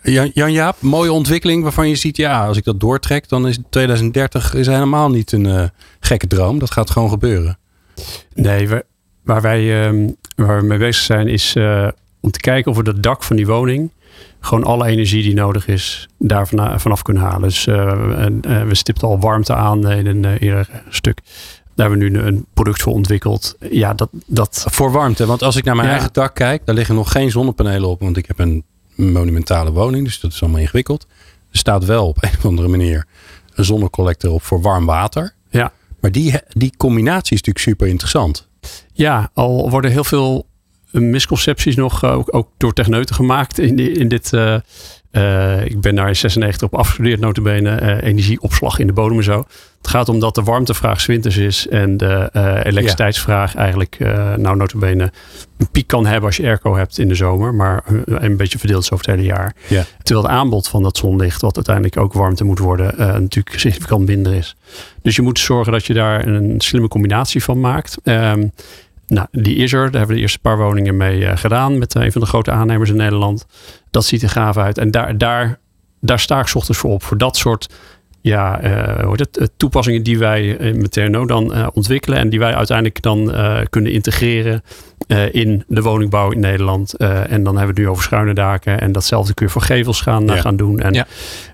[0.03, 0.27] Ja.
[0.33, 4.67] Jan-Jaap, mooie ontwikkeling waarvan je ziet, ja, als ik dat doortrek, dan is 2030 is
[4.67, 5.63] helemaal niet een uh,
[5.99, 6.59] gekke droom.
[6.59, 7.57] Dat gaat gewoon gebeuren.
[8.33, 8.85] Nee, we,
[9.23, 11.87] waar, wij, uh, waar we mee bezig zijn is uh,
[12.19, 13.91] om te kijken of we dat dak van die woning
[14.39, 17.41] gewoon alle energie die nodig is daar vanaf kunnen halen.
[17.41, 17.91] Dus uh,
[18.41, 21.21] we stipten al warmte aan in een eerder stuk.
[21.75, 23.55] Daar hebben we nu een product voor ontwikkeld.
[23.71, 24.65] Ja, dat, dat...
[24.69, 27.89] Voor warmte, want als ik naar mijn eigen dak kijk, daar liggen nog geen zonnepanelen
[27.89, 28.63] op, want ik heb een
[28.99, 31.07] monumentale woning, dus dat is allemaal ingewikkeld.
[31.51, 33.05] Er staat wel op een of andere manier
[33.53, 35.33] een zonnecollector op voor warm water.
[35.49, 35.71] Ja.
[35.99, 38.47] Maar die, die combinatie is natuurlijk super interessant.
[38.93, 40.45] Ja, al worden heel veel
[40.91, 44.31] misconcepties nog eh, ook, ook door techneuten gemaakt in, in dit.
[44.33, 44.55] Uh,
[45.11, 49.23] uh, ik ben daar in 96 op afgestudeerd, notabene, uh, energieopslag in de bodem en
[49.23, 49.45] zo.
[49.77, 52.29] Het gaat om dat de warmtevraag winters is en de
[52.63, 53.59] elektriciteitsvraag ja.
[53.59, 53.97] eigenlijk,
[54.37, 55.11] nou notabene,
[55.57, 58.83] een piek kan hebben als je airco hebt in de zomer, maar een beetje verdeeld
[58.83, 59.55] is over het hele jaar.
[59.67, 59.85] Ja.
[60.03, 64.33] Terwijl het aanbod van dat zonlicht, wat uiteindelijk ook warmte moet worden, natuurlijk significant minder
[64.33, 64.55] is.
[65.01, 67.97] Dus je moet zorgen dat je daar een slimme combinatie van maakt.
[68.03, 68.51] Um,
[69.09, 69.79] nou, die is er.
[69.79, 72.51] Daar hebben we de eerste paar woningen mee uh, gedaan met een van de grote
[72.51, 73.45] aannemers in Nederland.
[73.91, 74.77] Dat ziet er gaaf uit.
[74.77, 75.59] En daar, daar,
[76.01, 77.03] daar sta ik ochtends voor op.
[77.03, 77.69] Voor dat soort
[78.21, 82.19] ja, uh, het, toepassingen die wij met TNO dan uh, ontwikkelen.
[82.19, 83.33] En die wij uiteindelijk dan
[83.69, 84.63] kunnen integreren
[85.31, 86.93] in de woningbouw in Nederland.
[86.93, 88.81] en dan hebben we het nu over schuine daken.
[88.81, 90.35] En datzelfde kun je voor gevels gaan, ja.
[90.35, 90.79] gaan doen.
[90.79, 91.07] En Ja.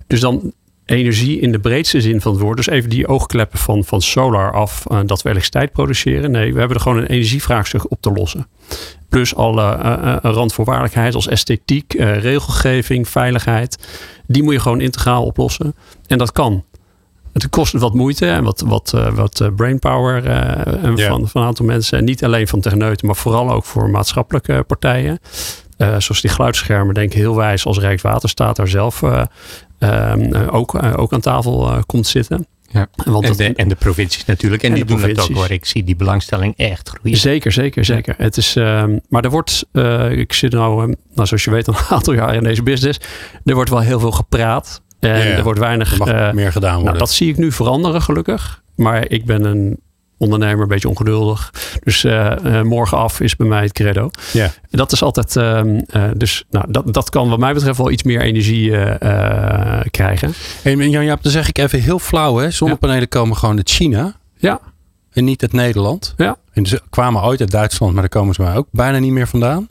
[0.07, 0.53] Dus dan
[0.85, 2.57] energie in de breedste zin van het woord.
[2.57, 6.31] Dus even die oogkleppen van, van solar af, uh, dat we elektriciteit produceren.
[6.31, 8.47] Nee, we hebben er gewoon een energievraagstuk op te lossen.
[9.09, 13.87] Plus alle uh, randvoorwaardelijkheid als esthetiek, regelgeving, veiligheid.
[14.27, 15.75] Die moet je gewoon integraal oplossen.
[16.07, 16.63] En dat kan.
[17.33, 20.23] Het kost wat moeite en wat, wat, wat brainpower
[20.95, 21.97] van, van een aantal mensen.
[21.97, 25.19] En niet alleen van techneuten, maar vooral ook voor maatschappelijke partijen.
[25.77, 29.23] Uh, zoals die geluidsschermen, denk ik heel wijs als Rijkswaterstaat daar zelf uh,
[30.51, 32.47] ook, ook aan tafel komt zitten.
[32.71, 32.87] Ja.
[33.05, 34.63] Want en, dat- de, en de provincies natuurlijk.
[34.63, 35.51] En, En die doen het ook hoor.
[35.51, 37.17] Ik zie die belangstelling echt groeien.
[37.17, 38.15] Zeker, zeker, zeker.
[38.17, 41.67] Het is, ehm, maar er wordt, eh, ik zit nou, ehm, nou, zoals je weet,
[41.67, 42.99] al een aantal jaar in deze business.
[43.45, 44.81] Er wordt wel heel veel gepraat.
[44.99, 45.23] En Ja, ja.
[45.37, 45.91] er wordt weinig.
[45.91, 46.85] Er mag eh, meer gedaan worden.
[46.87, 48.61] nou, dat zie ik nu veranderen, gelukkig.
[48.75, 49.79] Maar ik ben een
[50.17, 51.53] ondernemer, een beetje ongeduldig.
[51.83, 54.09] Dus eh, morgen af is bij mij het credo.
[54.33, 54.51] ja.
[54.69, 55.35] Dat is altijd.
[55.35, 58.71] ehm, eh, dus nou, dat, dat kan, wat mij betreft, wel iets meer energie
[59.91, 60.33] krijgen.
[60.61, 62.37] Hey, maar Jan-Jaap, dan zeg ik even heel flauw.
[62.37, 62.51] Hè?
[62.51, 64.59] Zonnepanelen komen gewoon uit China Ja,
[65.11, 66.13] en niet uit Nederland.
[66.17, 66.37] ja.
[66.53, 69.27] En ze kwamen ooit uit Duitsland, maar daar komen ze maar ook bijna niet meer
[69.27, 69.67] vandaan.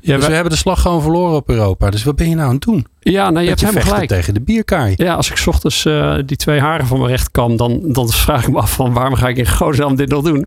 [0.00, 1.90] Ja, dus we hebben de slag gewoon verloren op Europa.
[1.90, 2.86] Dus wat ben je nou aan het doen?
[3.00, 4.08] ja nou, je hebt vechten gelijk.
[4.08, 4.94] tegen de bierkaai.
[4.96, 8.08] Ja, als ik 's ochtends eh, die twee haren van mijn recht kam, dan, dan
[8.08, 10.46] vraag ik me af van waarom ga ik in godsnaam dit nog doen?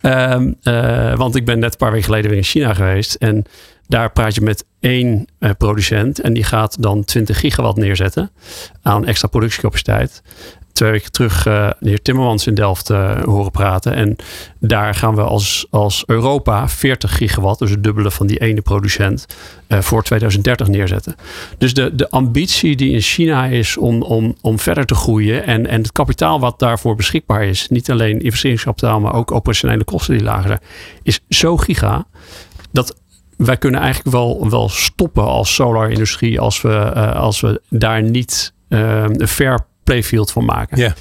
[0.00, 3.14] Ehm, eh, want ik ben net een paar weken geleden weer in China geweest.
[3.14, 3.44] En
[3.86, 6.20] daar praat je met één eh, producent.
[6.20, 8.30] En die gaat dan 20 gigawatt neerzetten
[8.82, 10.22] aan extra productiecapaciteit.
[10.76, 13.94] Twee weken terug eh, de heer Timmermans in Delft eh, horen praten.
[13.94, 14.16] En
[14.60, 19.26] daar gaan we als, als Europa 40 gigawatt, dus het dubbele van die ene producent,
[19.66, 21.14] eh, voor 2030 neerzetten.
[21.58, 25.66] Dus de, de ambitie die in China is om, om, om verder te groeien en,
[25.66, 30.24] en het kapitaal wat daarvoor beschikbaar is, niet alleen investeringskapitaal, maar ook operationele kosten die
[30.24, 30.60] lager zijn,
[31.02, 32.06] is zo giga
[32.72, 33.00] dat
[33.36, 39.28] wij kunnen eigenlijk wel, wel stoppen als solar-industrie als we, als we daar niet een
[39.28, 40.78] fair playfield van maken.
[40.78, 40.94] Ja.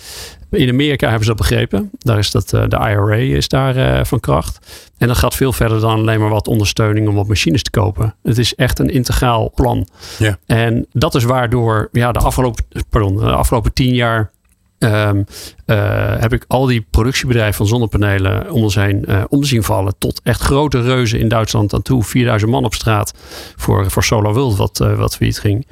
[0.49, 1.89] In Amerika hebben ze dat begrepen.
[1.97, 4.59] Daar is dat, eh, de IRA is daar eh, van kracht.
[4.97, 8.15] En dat gaat veel verder dan alleen maar wat ondersteuning om wat machines te kopen.
[8.23, 9.87] Het is echt een integraal plan.
[10.17, 10.37] Ja.
[10.45, 14.31] En dat is waardoor ja, de, afgelopen, pardon, de afgelopen tien jaar
[14.79, 15.23] ehm,
[15.65, 19.95] eh, heb ik al die productiebedrijven van zonnepanelen om ons heen eh, om zien vallen.
[19.97, 22.03] Tot echt grote reuzen in Duitsland aan toe.
[22.03, 23.13] 4000 man op straat
[23.55, 25.67] voor, voor Solar World, wat, eh, wat failliet ging.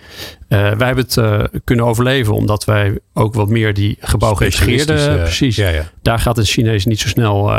[0.48, 3.98] Wij hebben het kunnen overleven omdat wij ook wat meer die
[5.10, 5.56] eh, precies.
[5.56, 5.84] Ja, ja.
[6.02, 7.52] Daar gaat een Chinees niet zo snel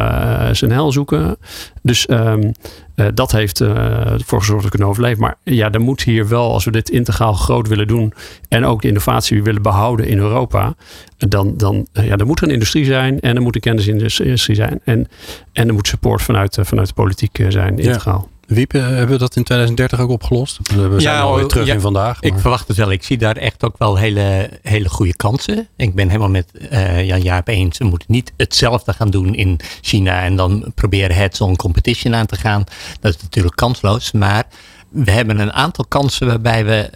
[0.53, 1.37] zijn hel zoeken.
[1.83, 2.51] Dus ehm,
[2.95, 5.21] eh, dat heeft eh, ervoor gezorgd dat we kunnen overleven.
[5.21, 8.13] Maar ja, er moet hier wel, als we dit integraal groot willen doen.
[8.49, 10.75] en ook de innovatie willen behouden in Europa.
[11.17, 13.21] dan, dan eh, ja, er moet er een industrie zijn.
[13.21, 14.81] en er moet een kennisindustrie zijn.
[14.85, 15.09] En,
[15.53, 18.29] en er moet support vanuit, eh, vanuit de politiek eh, zijn, integraal.
[18.47, 20.59] Eh, hebben we dat in 2030 ook opgelost?
[20.75, 21.75] We zijn Ja, alweer oh, terug ja.
[21.75, 22.21] in vandaag.
[22.21, 22.91] Ik verwacht het wel.
[22.91, 25.69] Ik zie daar echt ook wel hele, hele goede kansen.
[25.77, 27.79] Ik ben helemaal met eh, Jan Jaap eens.
[27.79, 32.37] We moeten niet hetzelfde gaan doen in China en dan proberen heads-on competition aan te
[32.37, 32.65] gaan.
[33.01, 34.13] Dat is natuurlijk kansloos.
[34.13, 34.45] Maar
[34.89, 36.91] we hebben een aantal kansen waarbij we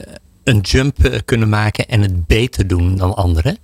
[0.48, 3.58] een jump eh, kunnen maken en het beter doen dan anderen.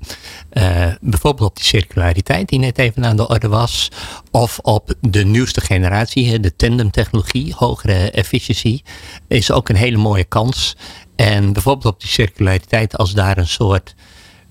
[0.50, 3.88] Eh, bijvoorbeeld op die circulariteit die net even aan de orde was.
[4.30, 8.82] Of op de nieuwste generatie, de tandemtechnologie, hogere efficiëntie.
[9.28, 10.76] Is ook een hele mooie kans.
[11.16, 13.94] En bijvoorbeeld op die circulariteit, als daar een soort.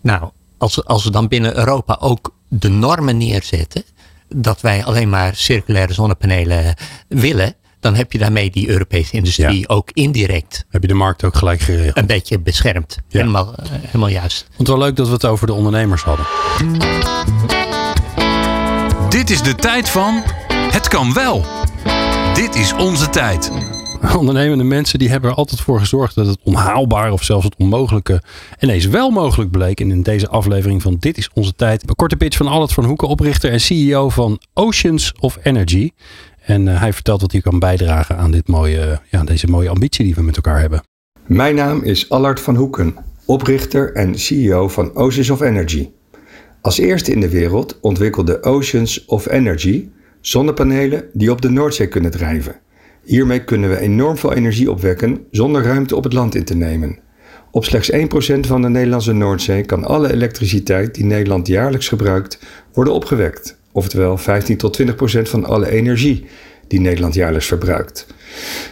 [0.01, 3.83] Nou, als, als we dan binnen Europa ook de normen neerzetten.
[4.35, 6.75] dat wij alleen maar circulaire zonnepanelen
[7.07, 7.55] willen.
[7.83, 9.65] Dan heb je daarmee die Europese industrie Ja.
[9.67, 11.97] ook indirect Heb je de markt ook gelijk geregeld?
[11.97, 12.97] een beetje beschermd.
[13.07, 13.19] Ja.
[13.19, 14.39] Helemaal, eh, helemaal juist.
[14.41, 16.25] Ik vond het wel leuk dat we het over de ondernemers hadden.
[19.09, 20.21] Dit is de tijd van
[20.71, 21.45] het kan wel.
[22.33, 23.51] Dit is onze tijd.
[24.17, 28.21] Ondernemende mensen die hebben er altijd voor gezorgd dat het onhaalbaar of zelfs het onmogelijke
[28.59, 29.79] ineens wel mogelijk bleek.
[29.79, 31.89] En in deze aflevering van Dit is onze tijd.
[31.89, 35.89] Een korte pitch van Albert van Hoeken, oprichter en CEO van Oceans of Energy.
[36.45, 40.05] En uh, hij vertelt wat hij kan bijdragen aan dit mooie, ja, deze mooie ambitie
[40.05, 40.83] die we met elkaar hebben.
[41.25, 45.89] Mijn naam is Allard van Hoeken, oprichter en CEO van Oceans of Energy.
[46.61, 49.89] Als eerste in de wereld ontwikkelde Oceans of Energy
[50.21, 52.55] zonnepanelen die op de Noordzee kunnen drijven.
[53.03, 56.99] Hiermee kunnen we enorm veel energie opwekken zonder ruimte op het land in te nemen.
[57.51, 57.95] Op slechts 1%
[58.39, 62.39] van de Nederlandse Noordzee kan alle elektriciteit die Nederland jaarlijks gebruikt
[62.73, 63.61] worden opgewekt.
[63.73, 64.85] Oftewel 15 tot 20%
[65.21, 66.25] van alle energie
[66.67, 68.07] die Nederland jaarlijks verbruikt.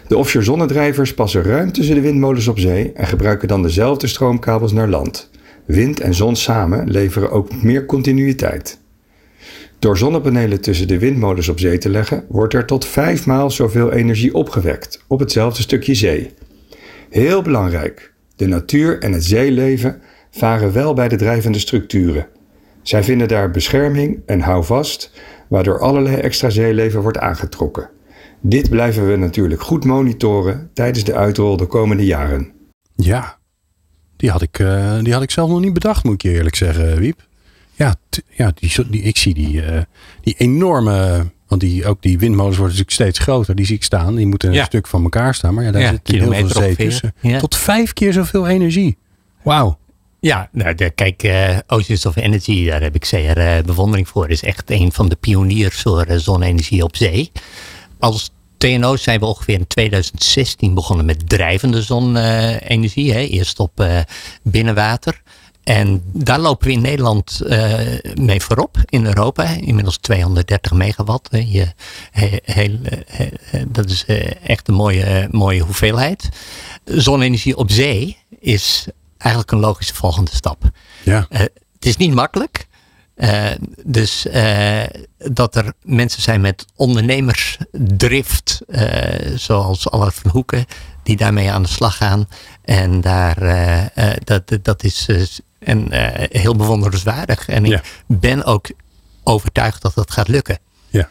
[0.08, 4.72] De offshore zonnedrijvers passen ruim tussen de windmolens op zee en gebruiken dan dezelfde stroomkabels
[4.72, 5.30] naar land.
[5.66, 8.80] Wind en zon samen leveren ook meer continuïteit.
[9.80, 13.92] Door zonnepanelen tussen de windmolens op zee te leggen, wordt er tot vijf maal zoveel
[13.92, 16.32] energie opgewekt op hetzelfde stukje zee.
[17.10, 22.28] Heel belangrijk, de natuur en het zeeleven varen wel bij de drijvende structuren.
[22.82, 25.12] Zij vinden daar bescherming en houvast,
[25.48, 27.90] waardoor allerlei extra zeeleven wordt aangetrokken.
[28.42, 32.52] Dit blijven we natuurlijk goed monitoren tijdens de uitrol de komende jaren.
[32.96, 33.38] Ja,
[34.18, 36.56] die had ik, uh, die had ik zelf nog niet bedacht, moet ik je eerlijk
[36.56, 37.30] zeggen, Wiep.
[37.74, 37.96] Ja,
[38.30, 39.82] ja die, die, ik zie die, uh,
[40.22, 41.26] die enorme.
[41.48, 43.56] Want die, ook die windmolens worden natuurlijk steeds groter.
[43.56, 44.16] Die zie ik staan.
[44.16, 44.64] Die moeten een ja.
[44.64, 45.54] stuk van elkaar staan.
[45.54, 47.14] Maar ja, daar ja, zit heel veel zee tussen.
[47.20, 47.40] Ja.
[47.40, 48.98] Tot vijf keer zoveel energie.
[49.44, 49.78] Wauw.
[50.24, 54.30] Ja, nou, kijk, uh, Oceans of Energy, daar heb ik zeer uh, bewondering voor.
[54.30, 57.32] is echt een van de pioniers voor uh, zonne-energie op zee.
[58.00, 63.30] Als TNO zijn we ongeveer in 2016 begonnen met drijvende zonne-energie.
[63.30, 63.86] Eerst op
[64.44, 65.22] binnenwater.
[65.64, 67.42] En daar lopen we in Nederland
[68.16, 69.44] mee voorop in Europa.
[69.44, 71.30] Inmiddels 230 megawatt.
[71.32, 71.68] Je,
[73.68, 74.06] dat is
[74.44, 76.30] echt een mooie, mooie hoeveelheid.
[76.86, 78.88] Zonne-energie op zee is
[79.22, 80.64] eigenlijk een logische volgende stap.
[81.04, 81.28] Ja.
[81.30, 82.68] Uh, het is niet makkelijk.
[83.16, 83.46] Uh,
[83.86, 84.84] dus uh,
[85.18, 88.62] dat er mensen zijn met ondernemersdrift,
[89.36, 90.66] zoals Allard van Hoeken,
[91.04, 92.28] die daarmee aan de slag gaan.
[92.64, 93.38] En daar,
[94.24, 95.08] dat, dat is
[95.60, 95.88] en,
[96.32, 97.48] heel bewonderenswaardig.
[97.48, 98.70] En ik ben ook
[99.24, 100.60] overtuigd dat dat gaat lukken.
[100.90, 101.10] Ja.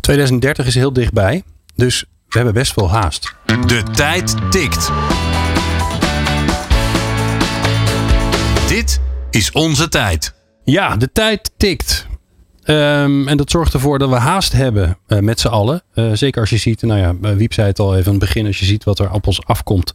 [0.00, 1.42] 2030 is heel dichtbij,
[1.74, 3.34] dus we hebben best wel haast.
[3.66, 4.90] De tijd tikt.
[9.34, 10.34] Is onze tijd.
[10.64, 12.06] Ja, de tijd tikt.
[12.64, 15.82] Um, en dat zorgt ervoor dat we haast hebben uh, met z'n allen.
[15.94, 18.46] Uh, zeker als je ziet, nou ja, Wiep zei het al even aan het begin.
[18.46, 19.94] Als je ziet wat er op ons afkomt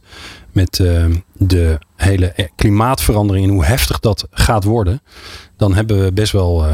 [0.52, 5.02] met uh, de hele klimaatverandering en hoe heftig dat gaat worden.
[5.56, 6.66] Dan hebben we best wel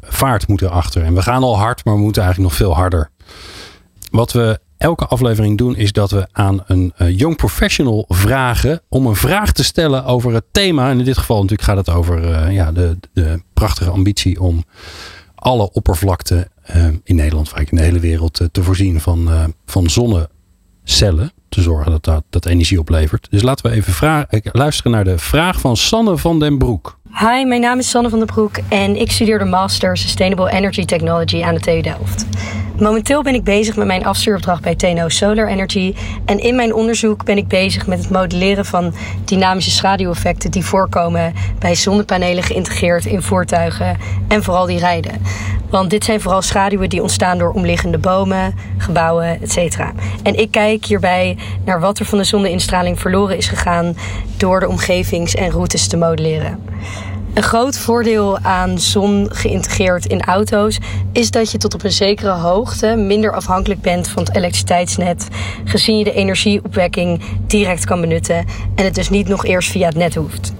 [0.00, 1.02] vaart moeten achter.
[1.02, 3.10] En we gaan al hard, maar we moeten eigenlijk nog veel harder.
[4.10, 9.06] Wat we elke aflevering doen, is dat we aan een uh, young professional vragen om
[9.06, 10.90] een vraag te stellen over het thema.
[10.90, 14.64] En in dit geval natuurlijk gaat het over uh, ja, de, de prachtige ambitie om
[15.34, 19.28] alle oppervlakte uh, in Nederland, vaak in de hele wereld, te voorzien van,
[19.66, 21.32] van zonnecellen.
[21.48, 23.26] Te zorgen dat, dat dat energie oplevert.
[23.30, 26.95] Dus laten we even vragen, luisteren naar de vraag van Sanne van den Broek.
[27.12, 30.84] Hi, mijn naam is Sanne van den Broek en ik studeer de Master Sustainable Energy
[30.84, 32.26] Technology aan de TU Delft.
[32.78, 35.94] Momenteel ben ik bezig met mijn afstuuropdracht bij TNO Solar Energy.
[36.24, 41.34] En in mijn onderzoek ben ik bezig met het modelleren van dynamische schaduweffecten die voorkomen
[41.58, 43.96] bij zonnepanelen geïntegreerd in voertuigen
[44.28, 45.22] en vooral die rijden.
[45.70, 49.78] Want dit zijn vooral schaduwen die ontstaan door omliggende bomen, gebouwen, etc.
[50.22, 53.96] En ik kijk hierbij naar wat er van de zonneinstraling verloren is gegaan
[54.36, 56.64] door de omgevings- en routes te modelleren.
[57.36, 60.78] Een groot voordeel aan zon geïntegreerd in auto's
[61.12, 65.28] is dat je tot op een zekere hoogte minder afhankelijk bent van het elektriciteitsnet,
[65.64, 68.44] gezien je de energieopwekking direct kan benutten
[68.74, 70.52] en het dus niet nog eerst via het net hoeft.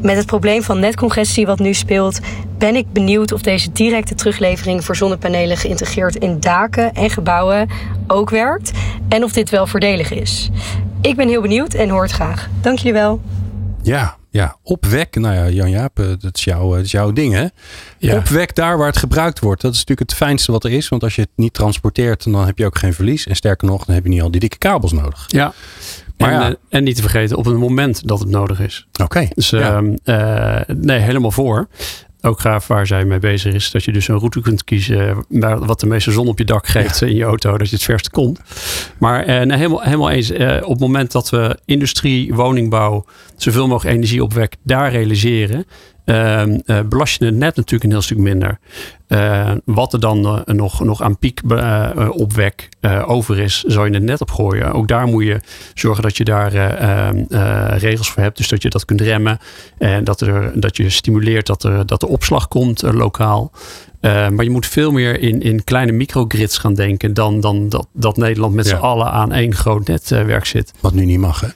[0.00, 2.20] Met het probleem van netcongestie wat nu speelt,
[2.58, 7.68] ben ik benieuwd of deze directe teruglevering voor zonnepanelen geïntegreerd in daken en gebouwen
[8.06, 8.70] ook werkt
[9.08, 10.50] en of dit wel voordelig is.
[11.00, 12.48] Ik ben heel benieuwd en hoor het graag.
[12.60, 13.20] Dank jullie wel.
[13.82, 15.14] Ja, ja, opwek.
[15.14, 17.46] Nou ja, Jan-Jaap, eh, dat, is jouw, dat is jouw ding hè?
[17.98, 18.16] Ja.
[18.16, 19.60] Opwek daar waar het gebruikt wordt.
[19.60, 20.88] Dat is natuurlijk het fijnste wat er is.
[20.88, 23.26] Want als je het niet transporteert, dan heb je ook geen verlies.
[23.26, 25.24] En sterker nog, dan heb je niet al die dikke kabels nodig.
[25.28, 25.52] Ja.
[26.16, 26.48] Maar en, ja.
[26.48, 28.86] Eh, en niet te vergeten op het moment dat het nodig is.
[29.02, 29.28] Oké.
[29.34, 29.82] Dus ja.
[30.04, 31.68] uh, nee, helemaal voor
[32.22, 33.70] ook gaaf waar zij mee bezig is.
[33.70, 37.00] Dat je dus een route kunt kiezen wat de meeste zon op je dak geeft
[37.02, 37.58] in je auto.
[37.58, 38.40] Dat je het verste komt.
[38.98, 40.30] Maar eh, helemaal, helemaal eens.
[40.30, 43.04] Eh, op het moment dat we industrie, woningbouw,
[43.36, 45.66] zoveel mogelijk energie opwek daar realiseren.
[46.04, 46.44] Uh,
[46.88, 48.58] belast je het net natuurlijk een heel stuk minder.
[49.64, 51.40] wat er dan nog, nog aan piek
[52.10, 52.68] opwek
[53.06, 54.72] over is, zou je het net opgooien.
[54.72, 55.40] Ook daar moet je
[55.74, 57.24] zorgen dat je daar ehm,
[57.78, 58.36] regels voor hebt.
[58.36, 59.38] Dus dat je dat kunt remmen.
[59.78, 63.52] En dat, er, dat je stimuleert dat er, dat er opslag komt lokaal.
[64.02, 67.86] Uh, maar je moet veel meer in, in kleine microgrids gaan denken dan, dan dat,
[67.92, 68.76] dat Nederland met ja.
[68.76, 70.72] z'n allen aan één groot netwerk zit.
[70.80, 71.48] Wat nu niet mag, hè?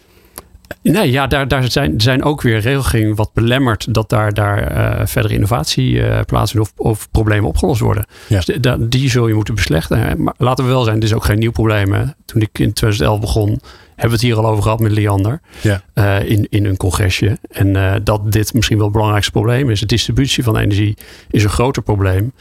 [0.83, 5.07] Nee, ja, daar, daar zijn, zijn ook weer regelgevingen wat belemmert dat daar, daar uh,
[5.07, 8.07] verdere innovatie uh, plaatsvindt of, of problemen opgelost worden.
[8.27, 8.41] Ja.
[8.41, 10.23] Dus de, die zul je moeten beslechten.
[10.23, 11.93] Maar laten we wel zijn, dit is ook geen nieuw probleem.
[11.93, 12.05] Hè.
[12.25, 13.61] Toen ik in 2011 begon, hebben
[13.97, 15.83] we het hier al over gehad met Liander ja.
[15.95, 17.39] uh, in, in een congresje.
[17.51, 19.81] En dat dit misschien wel het belangrijkste probleem is.
[19.81, 20.97] De distributie van energie
[21.31, 22.33] is een groter probleem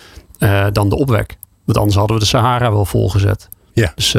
[0.72, 1.38] dan de opwek.
[1.66, 3.50] Want anders hadden we de Sahara wel volgezet.
[3.74, 3.92] Ja.
[3.96, 4.16] Dus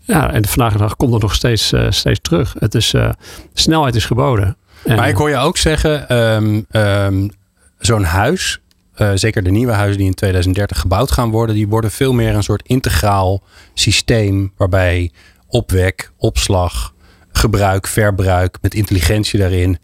[0.00, 2.54] ja, en vandaag de dag komt het nog steeds, uh, steeds terug.
[2.58, 3.10] Het is, uh,
[3.52, 4.56] snelheid is geboden.
[4.84, 7.30] En, maar ik hoor je ook zeggen, um, um,
[7.78, 8.60] zo'n huis,
[8.96, 12.34] uh, zeker de nieuwe huizen die in 2030 gebouwd gaan worden, die worden veel meer
[12.34, 13.42] een soort integraal
[13.74, 15.10] systeem waarbij
[15.46, 16.94] opwek, opslag,
[17.32, 19.78] gebruik, verbruik met intelligentie daarin.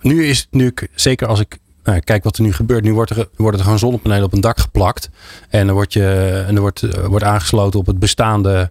[0.00, 2.84] Nu is nu ik, zeker als ik nou, kijk wat er nu gebeurt.
[2.84, 5.10] Nu wordt er, worden er gewoon zonnepanelen op een dak geplakt.
[5.48, 8.70] En dan wordt, je, en er wordt, wordt aangesloten op het bestaande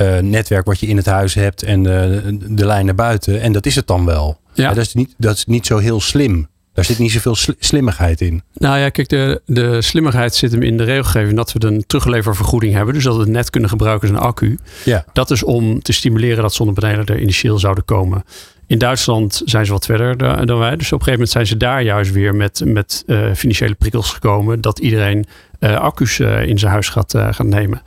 [0.00, 3.40] uh, netwerk wat je in het huis hebt en de, de lijn naar buiten.
[3.40, 4.40] En dat is het dan wel.
[4.52, 4.74] Ja.
[4.74, 6.48] dat, is niet, dat is niet zo heel slim.
[6.76, 8.42] Daar zit niet zoveel slimmigheid in.
[8.54, 12.74] Nou ja, kijk, de, de slimmigheid zit hem in de regelgeving dat we een terugleververgoeding
[12.74, 12.94] hebben.
[12.94, 14.58] Dus dat we het net kunnen gebruiken als een accu.
[14.84, 15.04] Ja.
[15.12, 18.24] Dat is om te stimuleren dat zonnepanelen er initieel zouden komen.
[18.66, 20.76] In Duitsland zijn ze wat verder dan wij.
[20.76, 24.12] Dus op een gegeven moment zijn ze daar juist weer met, met uh, financiële prikkels
[24.12, 24.60] gekomen.
[24.60, 25.26] Dat iedereen
[25.60, 27.82] uh, accu's uh, in zijn huis gaat, gaat nemen.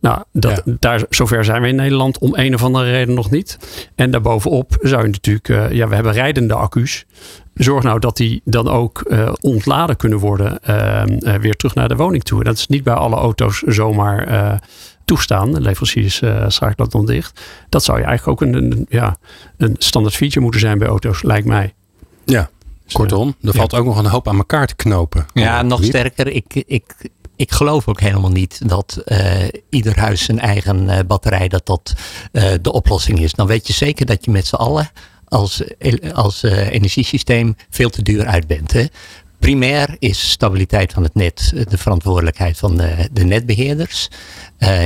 [0.00, 3.58] Nou, dat, daar, zover zijn we in Nederland om een of andere reden nog niet.
[3.94, 7.04] En daarbovenop zou je natuurlijk, uh, ja, we hebben rijdende accu's.
[7.54, 11.96] Zorg nou dat die dan ook uh, ontladen kunnen worden uh, weer terug naar de
[11.96, 12.44] woning toe.
[12.44, 14.60] Dat is niet bij alle auto's zomaar
[15.04, 15.52] toestaan.
[15.52, 16.14] De leveranciers
[16.46, 17.40] schakelen dat dan dicht.
[17.68, 19.16] Dat zou je eigenlijk ook een, een, ja,
[19.56, 21.74] een standaard feature moeten zijn bij auto's, lijkt mij.
[22.24, 22.50] Ja,
[22.84, 25.26] dus, Kortom, er valt ook nog een hoop aan elkaar te knopen.
[25.34, 26.26] Ja, nog sterker.
[26.26, 26.84] Ik, ik,
[27.40, 29.18] ik geloof ook helemaal niet dat uh,
[29.70, 31.92] ieder huis zijn eigen uh, batterij, dat dat
[32.32, 33.32] uh, de oplossing is.
[33.32, 34.90] Dan weet je zeker dat je met z'n allen
[35.28, 35.62] als,
[36.12, 38.72] als energiesysteem veel te duur uit bent.
[38.72, 38.84] Hè?
[39.38, 44.08] Primair is stabiliteit van het net de verantwoordelijkheid van de, de netbeheerders.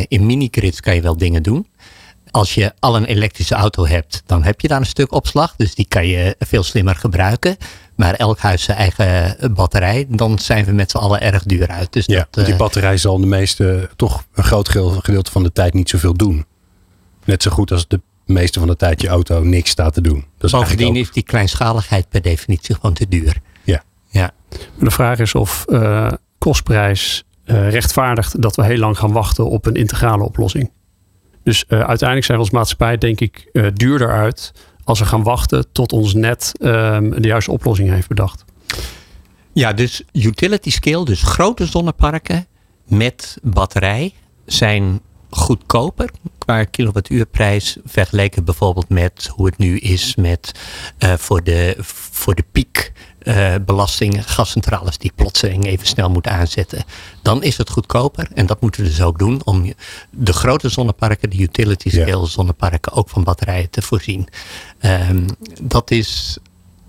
[0.08, 1.66] in minigrids kan je wel dingen doen
[2.34, 5.56] als je al een elektrische auto hebt, dan heb je daar een stuk opslag.
[5.56, 7.56] Dus die kan je veel slimmer gebruiken.
[7.96, 11.92] Maar elk huis zijn eigen batterij, dan zijn we met z'n allen erg duur uit.
[11.92, 15.52] Dus ja, dat, die eh, batterij zal de meeste, toch een groot gedeelte van de
[15.52, 16.46] tijd niet zoveel doen.
[17.24, 20.24] Net zo goed als de meeste van de tijd je auto niks staat te doen.
[20.38, 23.36] Dat is Bovendien is die kleinschaligheid per definitie gewoon te duur.
[23.62, 23.82] Ja.
[24.08, 24.30] ja.
[24.78, 29.66] de vraag is of uh, kostprijs uh, rechtvaardigt dat we heel lang gaan wachten op
[29.66, 30.70] een integrale oplossing.
[31.42, 34.52] Dus uh, uiteindelijk zijn we als maatschappij denk ik duurder uit
[34.84, 38.44] als we gaan wachten tot ons net um, de juiste oplossing heeft bedacht.
[39.52, 42.46] Ja, dus utility scale, dus grote zonneparken
[42.86, 44.12] met batterij
[44.46, 50.52] zijn goedkoper qua kilowattuurprijs vergeleken bijvoorbeeld met hoe het nu is met
[50.98, 52.92] uh, voor, de, voor de piek
[53.24, 56.84] uh, belasting gascentrales die plotseling even snel moeten aanzetten.
[57.22, 59.72] Dan is het goedkoper en dat moeten we dus ook doen om
[60.10, 64.28] de grote zonneparken, de utility scale zonneparken ook van batterijen te voorzien.
[64.80, 65.26] Um,
[65.62, 66.38] dat is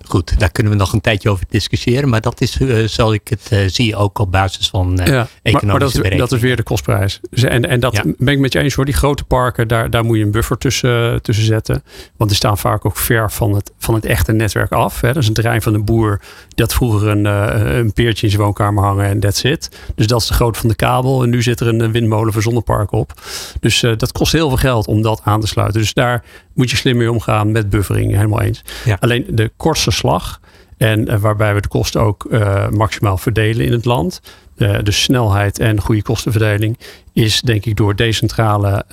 [0.08, 2.08] goed, daar kunnen we nog een tijdje over discussiëren.
[2.08, 5.28] Maar dat is, uh, zoals ik het uh, zie, ook op basis van uh, ja,
[5.42, 7.20] economische maar, maar dat, dat, is weer de kostprijs.
[7.30, 8.02] Dus, en, en dat ja.
[8.18, 8.84] ben ik met je eens hoor.
[8.84, 11.82] Die grote parken, daar, daar moet je een buffer tussen, tussen zetten.
[12.16, 15.00] Want die staan vaak ook ver van het, van het echte netwerk af.
[15.00, 15.12] Hè.
[15.12, 16.20] Dat is een terrein van een boer.
[16.54, 19.68] Had vroeger een, een peertje in zijn woonkamer hangen en that's it.
[19.94, 21.22] Dus dat is de grootte van de kabel.
[21.22, 23.12] En nu zit er een windmolen voor zonnepark op.
[23.60, 25.80] Dus dat kost heel veel geld om dat aan te sluiten.
[25.80, 26.24] Dus daar
[26.56, 28.14] moet je slim mee omgaan met buffering.
[28.14, 28.62] Helemaal eens.
[28.84, 28.96] Ja.
[29.00, 30.40] Alleen de kortste slag.
[30.76, 34.20] En uh, waarbij we de kosten ook uh, maximaal verdelen in het land.
[34.56, 36.78] Uh, de snelheid en goede kostenverdeling
[37.12, 38.84] is denk ik door decentrale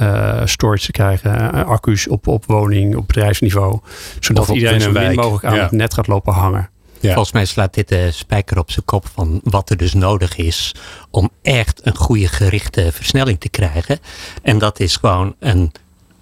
[0.45, 1.65] storage te krijgen.
[1.65, 3.79] accu's op, op woning, op bedrijfsniveau.
[4.19, 5.61] Zodat iedereen zo min mogelijk aan ja.
[5.61, 6.69] het net gaat lopen hangen.
[6.99, 7.13] Ja.
[7.13, 10.75] Volgens mij slaat dit de spijker op zijn kop van wat er dus nodig is
[11.09, 13.99] om echt een goede gerichte versnelling te krijgen.
[14.41, 15.71] En dat is gewoon een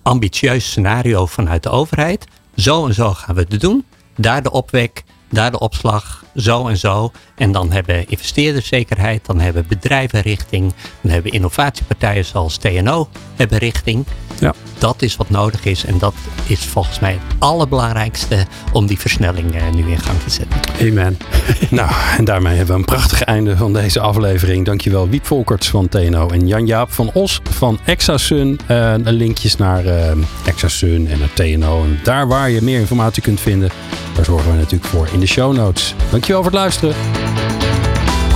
[0.03, 2.25] ambitieus scenario vanuit de overheid.
[2.55, 3.85] Zo en zo gaan we het doen.
[4.15, 7.11] Daar de opwek daar de opslag, zo en zo.
[7.41, 13.57] En dan hebben investeerders zekerheid, dan hebben bedrijven richting, dan hebben innovatiepartijen zoals TNO hebben
[13.57, 14.05] richting.
[14.39, 14.53] Ja.
[14.77, 16.13] Dat is wat nodig is en dat
[16.47, 20.59] is volgens mij het allerbelangrijkste om die versnelling eh, nu in gang te zetten.
[20.79, 21.17] Amen.
[21.69, 24.65] nou, en daarmee hebben we een prachtig einde van deze aflevering.
[24.65, 28.59] Dankjewel Wiep Volkerts van TNO en Jan-Jaap van Os van Exasun.
[28.71, 30.11] Uh, linkjes naar uh,
[30.45, 33.69] Exasun en naar TNO en daar waar je meer informatie kunt vinden.
[34.15, 35.95] Daar zorgen we natuurlijk voor in de show notes.
[36.11, 36.95] Dankjewel voor het luisteren.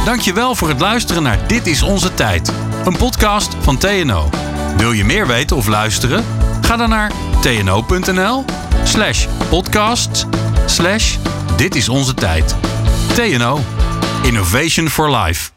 [0.05, 2.51] Dankjewel voor het luisteren naar Dit is Onze Tijd.
[2.85, 4.29] Een podcast van TNO.
[4.77, 6.25] Wil je meer weten of luisteren?
[6.61, 8.45] Ga dan naar tno.nl
[8.83, 10.25] slash podcast
[10.65, 11.15] slash
[11.57, 12.55] Dit is Onze Tijd.
[13.15, 13.59] TNO.
[14.23, 15.54] Innovation for Life.